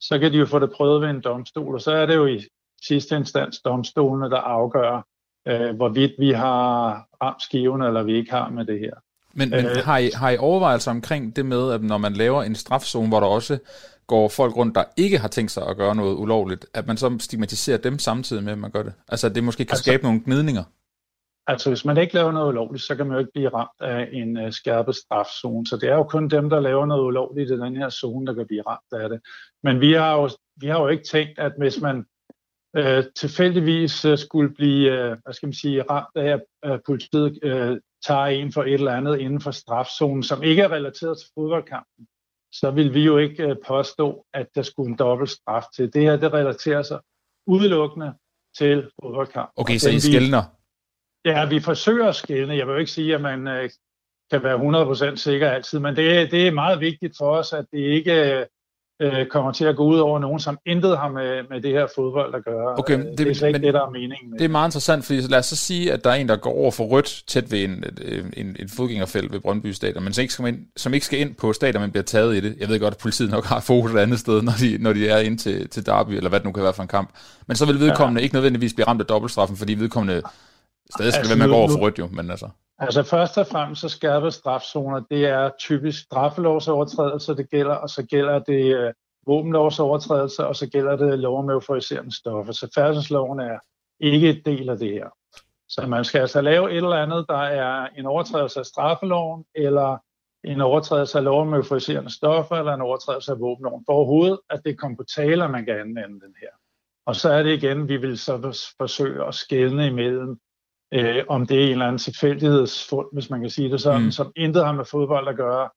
[0.00, 2.26] så kan de jo få det prøvet ved en domstol, og så er det jo
[2.26, 2.44] i
[2.82, 5.06] sidste instans domstolene, der afgør,
[5.46, 8.92] øh, hvorvidt vi har ramt skiven, eller vi ikke har med det her.
[9.34, 12.42] Men, men øh, har, I, har I overvejelser omkring det med, at når man laver
[12.42, 13.58] en strafzone, hvor der også
[14.06, 17.16] går folk rundt, der ikke har tænkt sig at gøre noget ulovligt, at man så
[17.20, 18.92] stigmatiserer dem samtidig med, at man gør det?
[19.08, 20.64] Altså, at det måske kan altså, skabe nogle gnidninger?
[21.46, 24.08] Altså, hvis man ikke laver noget ulovligt, så kan man jo ikke blive ramt af
[24.12, 25.66] en uh, skærpet strafzone.
[25.66, 28.34] Så det er jo kun dem, der laver noget ulovligt i den her zone, der
[28.34, 29.20] kan blive ramt af det.
[29.62, 32.04] Men vi har jo, vi har jo ikke tænkt, at hvis man
[32.76, 37.76] øh, tilfældigvis øh, skulle blive øh, hvad skal man sige, ramt af, at politiet øh,
[38.06, 42.06] tager en for et eller andet inden for strafzonen, som ikke er relateret til fodboldkampen,
[42.52, 45.92] så vil vi jo ikke øh, påstå, at der skulle en dobbelt straf til.
[45.92, 47.00] Det her, det relaterer sig
[47.46, 48.14] udelukkende
[48.58, 49.50] til fodboldkamp.
[49.56, 50.42] Okay, så I skældner?
[51.24, 52.56] Ja, vi forsøger at skælne.
[52.56, 53.70] Jeg vil jo ikke sige, at man øh,
[54.30, 57.78] kan være 100% sikker altid, men det, det er meget vigtigt for os, at det
[57.78, 58.46] ikke
[59.00, 61.86] øh, kommer til at gå ud over nogen, som intet har med, med det her
[61.94, 62.78] fodbold at gøre.
[62.78, 64.30] Okay, det, det er slet ikke det, der er meningen.
[64.30, 66.36] Med det er meget interessant, fordi lad os så sige, at der er en, der
[66.36, 67.84] går over for rødt tæt ved en,
[68.36, 71.34] en, en fodgængerfelt ved Brøndby Stadion, men som ikke, skal ind, som ikke skal ind
[71.34, 72.56] på stadion, men bliver taget i det.
[72.60, 75.08] Jeg ved godt, at politiet nok har fokus et andet sted, når de, når de
[75.08, 77.10] er ind til, til derby, eller hvad det nu kan være for en kamp.
[77.46, 78.22] Men så vil vedkommende ja.
[78.22, 80.22] ikke nødvendigvis blive ramt af dobbeltstraffen, fordi vedkommende
[80.94, 82.48] stadig skal altså, være med at gå over for rødt jo, men altså...
[82.78, 88.06] Altså først og fremmest så skærpet strafzoner, det er typisk straffelovsovertrædelser, det gælder, og så
[88.06, 88.92] gælder det øh,
[89.26, 92.52] våbenlovsovertrædelser, og så gælder det lov om euforiserende stoffer.
[92.52, 93.58] Så færdselsloven er
[94.00, 95.08] ikke et del af det her.
[95.68, 99.98] Så man skal altså lave et eller andet, der er en overtrædelse af straffeloven, eller
[100.44, 103.84] en overtrædelse af lov om euforiserende stoffer, eller en overtrædelse af våbenloven.
[103.86, 106.48] For overhovedet, at det kommer på tale, at man kan anvende den her.
[107.06, 110.40] Og så er det igen, vi vil så forsøge at skelne imellem,
[110.94, 114.10] øh, om det er en eller anden tilfældighedsfund, hvis man kan sige det sådan, mm.
[114.10, 115.68] som intet har med fodbold at gøre,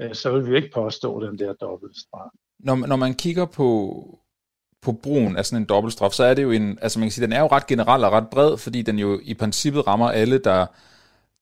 [0.00, 3.94] øh, så vil vi ikke påstå den der dobbeltstraf når, når man kigger på,
[4.82, 7.26] på brugen af sådan en dobbeltstraf, så er det jo en, altså man kan sige,
[7.26, 10.38] den er jo ret generel og ret bred, fordi den jo i princippet rammer alle,
[10.38, 10.66] der,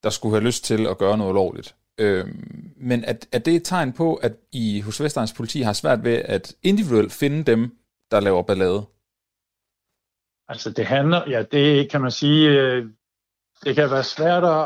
[0.03, 1.75] der skulle have lyst til at gøre noget lovligt.
[1.99, 6.05] Øhm, men er, er det et tegn på, at I hos Vestegns politi har svært
[6.05, 7.79] ved at individuelt finde dem,
[8.11, 8.87] der laver ballade?
[10.49, 12.87] Altså det handler, ja det kan man sige, øh,
[13.65, 14.63] det kan være svært at,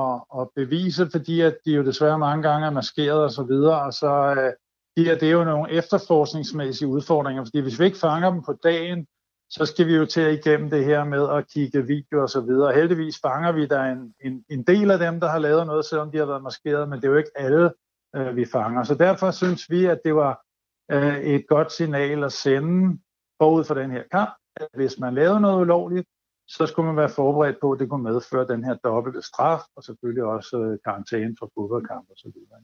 [0.00, 3.82] at, at bevise, fordi at de jo desværre mange gange er maskeret og så videre,
[3.82, 4.52] og så øh,
[4.96, 9.06] de det er jo nogle efterforskningsmæssige udfordringer, fordi hvis vi ikke fanger dem på dagen,
[9.50, 12.40] så skal vi jo til at igennem det her med at kigge video og så
[12.40, 12.74] videre.
[12.74, 16.10] Heldigvis fanger vi der en, en, en del af dem, der har lavet noget, selvom
[16.10, 17.72] de har været maskeret, men det er jo ikke alle,
[18.16, 18.82] øh, vi fanger.
[18.84, 20.44] Så derfor synes vi, at det var
[20.90, 22.98] øh, et godt signal at sende
[23.42, 26.08] forud for den her kamp, at hvis man lavede noget ulovligt,
[26.48, 29.84] så skulle man være forberedt på, at det kunne medføre den her dobbelte straf, og
[29.84, 32.60] selvfølgelig også øh, karantæne for fodboldkamp og så videre.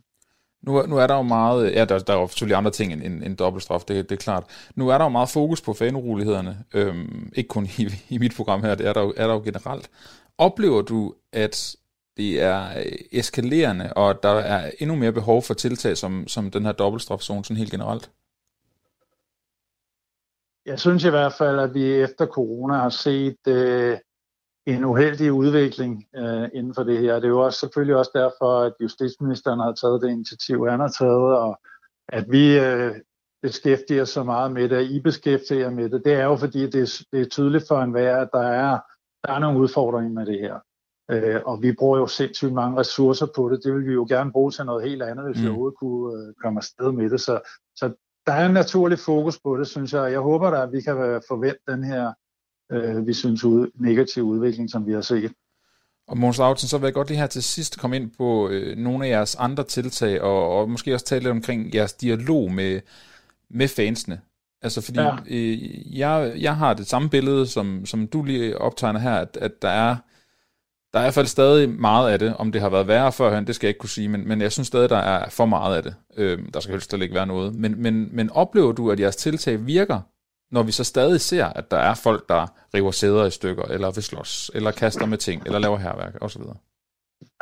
[0.62, 3.02] Nu, nu er der jo meget, ja, der, der er jo selvfølgelig andre ting end,
[3.02, 4.70] end, end dobbeltstraf, det, det er klart.
[4.74, 8.62] Nu er der jo meget fokus på fanurolighederne, øhm, ikke kun i, i mit program
[8.62, 9.90] her, det er der, jo, er der jo generelt.
[10.38, 11.76] Oplever du, at
[12.16, 16.64] det er øh, eskalerende, og der er endnu mere behov for tiltag som, som den
[16.64, 18.10] her dobbeltstrafzone sådan helt generelt?
[20.66, 23.98] Jeg synes i hvert fald, at vi efter corona har set øh,
[24.66, 27.14] en uheldig udvikling øh, inden for det her.
[27.14, 30.88] Det er jo også selvfølgelig også derfor, at justitsministeren har taget det initiativ, han har
[30.88, 31.60] taget, og
[32.08, 32.94] at vi øh,
[33.42, 36.82] beskæftiger så meget med det, og I beskæftiger med det, det er jo fordi, det
[36.82, 38.78] er, det er tydeligt for enhver, at der er,
[39.24, 40.58] der er nogle udfordringer med det her.
[41.10, 43.60] Øh, og vi bruger jo sindssygt mange ressourcer på det.
[43.64, 45.42] Det vil vi jo gerne bruge til noget helt andet, hvis mm.
[45.42, 47.20] vi overhovedet kunne øh, komme afsted med det.
[47.20, 47.40] Så,
[47.76, 47.92] så
[48.30, 50.12] der er en naturlig fokus på det, synes jeg.
[50.12, 50.94] Jeg håber da, at vi kan
[51.28, 52.12] forvente den her
[52.72, 55.32] øh, vi synes, ud, negativ udvikling, som vi har set.
[56.08, 58.76] Og Måns Lautsen, så vil jeg godt lige her til sidst komme ind på øh,
[58.76, 62.80] nogle af jeres andre tiltag, og, og måske også tale lidt omkring jeres dialog med,
[63.50, 64.20] med fansene.
[64.62, 65.16] Altså fordi ja.
[65.30, 69.62] øh, jeg, jeg har det samme billede, som, som du lige optegner her, at, at
[69.62, 69.96] der er
[70.92, 72.36] der er i hvert fald stadig meget af det.
[72.36, 74.52] Om det har været værre førhen, det skal jeg ikke kunne sige, men, men jeg
[74.52, 75.94] synes stadig, der er for meget af det.
[76.16, 77.54] Øh, der skal helst ikke være noget.
[77.54, 80.00] Men, men, men oplever du, at jeres tiltag virker,
[80.50, 83.90] når vi så stadig ser, at der er folk, der river sæder i stykker, eller
[83.90, 86.42] vil slås, eller kaster med ting, eller laver herværk, osv.?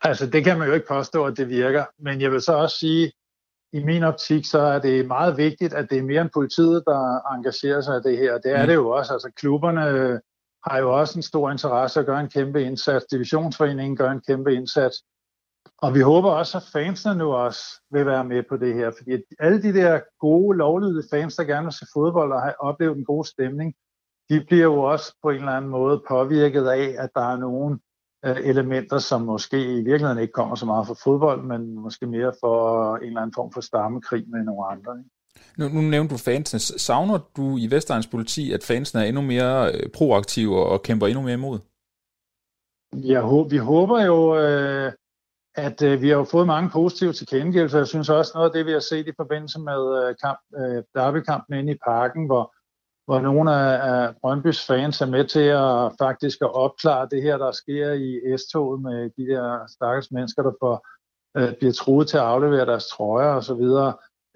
[0.03, 1.85] Altså, det kan man jo ikke påstå, at det virker.
[1.99, 3.13] Men jeg vil så også sige,
[3.73, 7.33] i min optik, så er det meget vigtigt, at det er mere end politiet, der
[7.35, 8.39] engagerer sig i det her.
[8.39, 8.67] Det er mm.
[8.67, 9.13] det jo også.
[9.13, 10.21] Altså, klubberne
[10.67, 13.05] har jo også en stor interesse og gør en kæmpe indsats.
[13.05, 14.97] Divisionsforeningen gør en kæmpe indsats.
[15.79, 19.11] Og vi håber også, at fansene nu også vil være med på det her, fordi
[19.39, 23.05] alle de der gode, lovlydige fans, der gerne vil se fodbold og opleve den en
[23.05, 23.75] god stemning,
[24.31, 27.79] de bliver jo også på en eller anden måde påvirket af, at der er nogle
[28.25, 32.33] øh, elementer, som måske i virkeligheden ikke kommer så meget fra fodbold, men måske mere
[32.41, 34.99] for en eller anden form for stammekrig med nogle andre.
[34.99, 35.11] Ikke?
[35.59, 36.61] Nu, nu nævnte du fansene.
[36.61, 41.23] Savner du i Vestegns politi, at fansene er endnu mere øh, proaktive og kæmper endnu
[41.23, 41.59] mere imod?
[42.93, 44.93] Jeg, vi håber jo, øh,
[45.55, 47.79] at øh, vi har fået mange positive tilkendegivelser.
[47.79, 50.83] Jeg synes også noget af det, vi har set i forbindelse med øh, kamp, øh,
[50.95, 52.55] derbykampen inde i parken, hvor,
[53.07, 57.53] hvor nogle af, Brøndbys fans er med til at faktisk at opklare det her, der
[57.53, 60.87] sker i S-toget med de der stakkels mennesker, der får,
[61.59, 63.65] bliver truet til at aflevere deres trøjer osv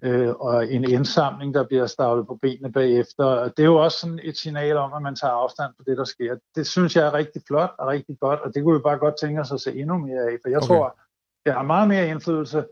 [0.03, 3.49] øh, og en indsamling, der bliver stavlet på benene bagefter.
[3.49, 6.05] Det er jo også sådan et signal om, at man tager afstand fra det, der
[6.05, 6.37] sker.
[6.55, 9.15] Det synes jeg er rigtig flot og rigtig godt, og det kunne vi bare godt
[9.21, 10.67] tænke os at se endnu mere af, for jeg okay.
[10.67, 10.99] tror,
[11.45, 12.65] det har meget mere indflydelse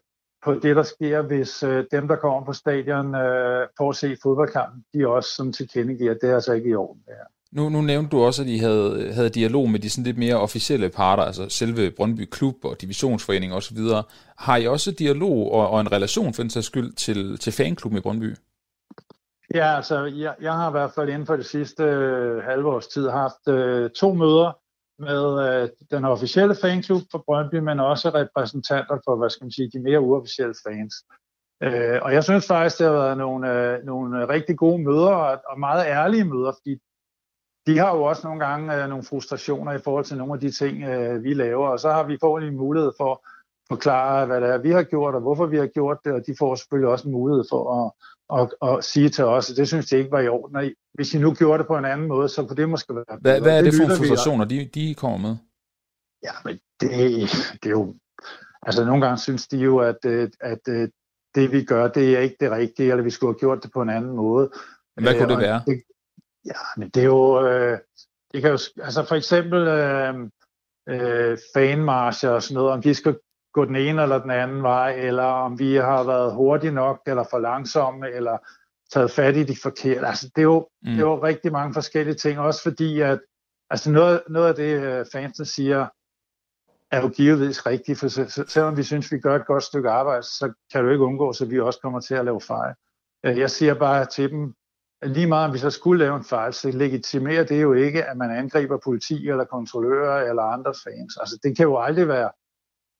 [0.44, 4.16] på det, der sker, hvis øh, dem, der kommer på stadion øh, for at se
[4.22, 7.02] fodboldkampen, de også sådan tilkendegiver, at det er altså ikke i orden.
[7.06, 7.24] Det her.
[7.52, 10.36] Nu, nu nævnte du også, at I havde, havde dialog med de sådan lidt mere
[10.36, 13.78] officielle parter, altså selve Brøndby Klub og Divisionsforening osv.
[14.36, 17.98] Har I også dialog og, og en relation for den sags skyld til, til fanklubben
[17.98, 18.36] i Brøndby?
[19.54, 22.86] Ja, altså jeg, jeg har i hvert fald inden for det sidste øh, halve års
[22.86, 24.58] tid haft øh, to møder
[24.98, 29.70] med øh, den officielle fanklub for Brøndby, men også repræsentanter for, hvad skal man sige,
[29.74, 30.94] de mere uofficielle fans.
[31.62, 35.40] Øh, og jeg synes faktisk, det har været nogle, øh, nogle rigtig gode møder og,
[35.50, 36.78] og meget ærlige møder, fordi
[37.66, 40.50] de har jo også nogle gange øh, nogle frustrationer i forhold til nogle af de
[40.50, 43.18] ting, øh, vi laver, og så har vi fået en mulighed for at
[43.68, 46.34] forklare, hvad det er, vi har gjort, og hvorfor vi har gjort det, og de
[46.38, 47.92] får selvfølgelig også en mulighed for at,
[48.40, 50.56] at, at sige til os, at det synes de ikke var i orden.
[50.56, 53.18] Og hvis I nu gjorde det på en anden måde, så kunne det måske være
[53.20, 55.36] Hvad, hvad er det, det for frustrationer, de, de kommer med?
[56.22, 56.90] Ja, men det,
[57.62, 57.94] det er jo...
[58.62, 60.90] Altså nogle gange synes de jo, at, øh, at, at
[61.34, 63.82] det vi gør, det er ikke det rigtige, eller vi skulle have gjort det på
[63.82, 64.50] en anden måde.
[65.00, 65.62] Hvad kunne det være?
[65.66, 65.82] Det,
[66.44, 67.46] Ja, men det er jo...
[67.46, 67.78] Øh,
[68.32, 70.14] det kan jo altså for eksempel øh,
[70.88, 73.18] øh, fanmarscher og sådan noget, om de skal
[73.52, 77.24] gå den ene eller den anden vej, eller om vi har været hurtige nok, eller
[77.30, 78.38] for langsomme, eller
[78.92, 80.06] taget fat i de forkerte.
[80.06, 80.90] Altså, det er jo, mm.
[80.90, 83.20] det er jo rigtig mange forskellige ting, også fordi, at
[83.70, 85.86] altså noget, noget af det, øh, fansene siger,
[86.90, 88.08] er jo givetvis rigtigt, for
[88.48, 91.44] selvom vi synes, vi gør et godt stykke arbejde, så kan du ikke undgå, så
[91.44, 92.74] vi også kommer til at lave fejl.
[93.24, 94.54] Øh, jeg siger bare til dem,
[95.02, 98.16] lige meget om vi så skulle lave en fejl, så legitimerer det jo ikke, at
[98.16, 101.16] man angriber politi eller kontrollører eller andre fans.
[101.16, 102.30] Altså det kan jo aldrig være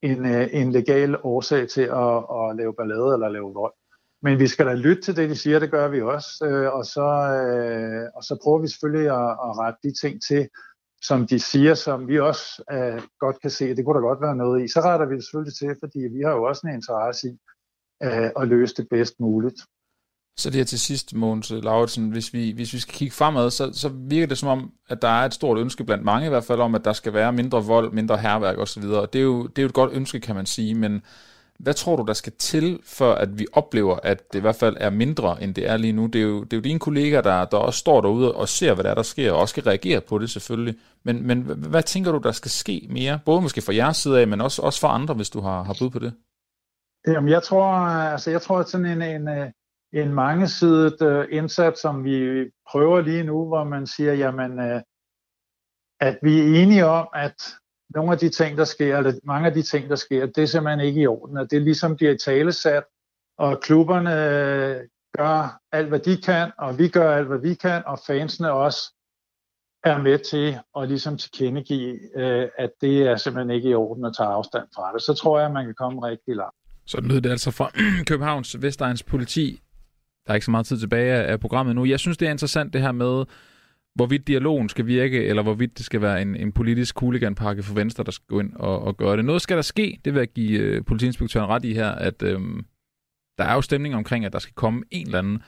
[0.03, 3.73] en, øh, en legal årsag til at, at lave ballade eller lave vold.
[4.23, 6.85] Men vi skal da lytte til det, de siger, det gør vi også, øh, og
[6.85, 7.09] så,
[7.41, 10.49] øh, og så prøver vi selvfølgelig at, at rette de ting til,
[11.03, 14.37] som de siger, som vi også øh, godt kan se, det kunne der godt være
[14.37, 14.69] noget i.
[14.69, 17.39] Så retter vi det selvfølgelig til, fordi vi har jo også en interesse i
[18.03, 19.61] øh, at løse det bedst muligt.
[20.37, 23.51] Så det her til sidst, Mogens øh, Lauritsen, hvis vi, hvis vi skal kigge fremad,
[23.51, 26.29] så, så virker det som om, at der er et stort ønske blandt mange i
[26.29, 28.83] hvert fald om, at der skal være mindre vold, mindre herværk osv.
[28.83, 31.03] Og det er, jo, det er jo et godt ønske, kan man sige, men
[31.59, 34.77] hvad tror du, der skal til, for at vi oplever, at det i hvert fald
[34.81, 36.07] er mindre, end det er lige nu?
[36.07, 38.75] Det er jo, det er jo dine kollegaer, der, der også står derude og ser,
[38.75, 40.75] hvad der er, der sker, og også skal reagere på det selvfølgelig.
[41.05, 43.19] Men, men hvad tænker du, der skal ske mere?
[43.25, 45.77] Både måske fra jeres side af, men også, også for andre, hvis du har, har
[45.79, 46.13] bud på det?
[47.07, 47.73] Jamen, jeg tror,
[48.13, 49.51] altså, jeg tror at sådan en, en, øh,
[49.93, 54.81] en mangesidet øh, indsats, som vi prøver lige nu, hvor man siger, jamen, øh,
[56.01, 57.35] at vi er enige om, at
[57.95, 60.47] nogle af de ting, der sker, eller mange af de ting, der sker, det er
[60.47, 62.85] simpelthen ikke i orden, og det er ligesom bliver talesat,
[63.39, 64.81] og klubberne øh,
[65.19, 68.95] gør alt, hvad de kan, og vi gør alt, hvad vi kan, og fansene også
[69.85, 74.13] er med til at ligesom tilkendegive, øh, at det er simpelthen ikke i orden at
[74.17, 75.03] tage afstand fra det.
[75.03, 76.57] Så tror jeg, at man kan komme rigtig langt.
[76.87, 77.71] Så lød det altså fra
[78.11, 79.63] Københavns Vestegns politi
[80.27, 81.85] der er ikke så meget tid tilbage af programmet nu.
[81.85, 83.25] Jeg synes, det er interessant det her med,
[83.95, 88.05] hvorvidt dialogen skal virke, eller hvorvidt det skal være en, en politisk huliganpakke for Venstre,
[88.05, 89.25] der skal gå ind og, og gøre det.
[89.25, 92.41] Noget skal der ske, det vil jeg give øh, politiinspektøren ret i her, at øh,
[93.39, 95.43] der er jo stemning omkring, at der skal komme en eller anden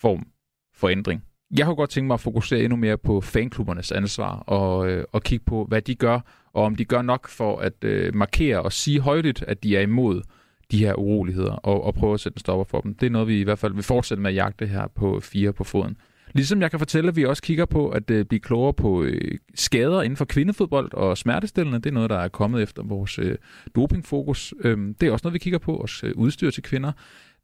[0.00, 0.26] form
[0.74, 1.24] for ændring.
[1.56, 5.22] Jeg kunne godt tænke mig at fokusere endnu mere på fanklubbernes ansvar og, øh, og
[5.22, 6.20] kigge på, hvad de gør,
[6.52, 9.80] og om de gør nok for at øh, markere og sige højligt, at de er
[9.80, 10.22] imod
[10.70, 12.94] de her uroligheder, og, og prøve at sætte en stopper for dem.
[12.94, 15.52] Det er noget, vi i hvert fald vil fortsætte med at jagte her på fire
[15.52, 15.96] på foden.
[16.34, 19.38] Ligesom jeg kan fortælle, at vi også kigger på at øh, blive klogere på øh,
[19.54, 21.78] skader inden for kvindefodbold og smertestillende.
[21.78, 23.38] Det er noget, der er kommet efter vores øh,
[23.74, 24.54] dopingfokus.
[24.60, 26.92] Øhm, det er også noget, vi kigger på, også øh, udstyr til kvinder.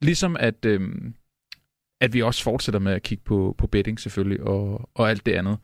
[0.03, 0.81] Ligesom at, øh,
[2.01, 5.33] at vi også fortsætter med at kigge på, på betting selvfølgelig, og, og alt det
[5.33, 5.59] andet.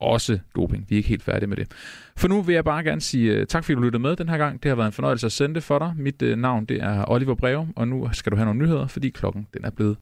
[0.00, 0.86] Også doping.
[0.88, 1.70] Vi er ikke helt færdige med det.
[2.16, 4.38] For nu vil jeg bare gerne sige øh, tak, fordi du lyttede med den her
[4.38, 4.62] gang.
[4.62, 5.94] Det har været en fornøjelse at sende det for dig.
[5.96, 9.10] Mit øh, navn det er Oliver Breum, og nu skal du have nogle nyheder, fordi
[9.10, 9.96] klokken den er blevet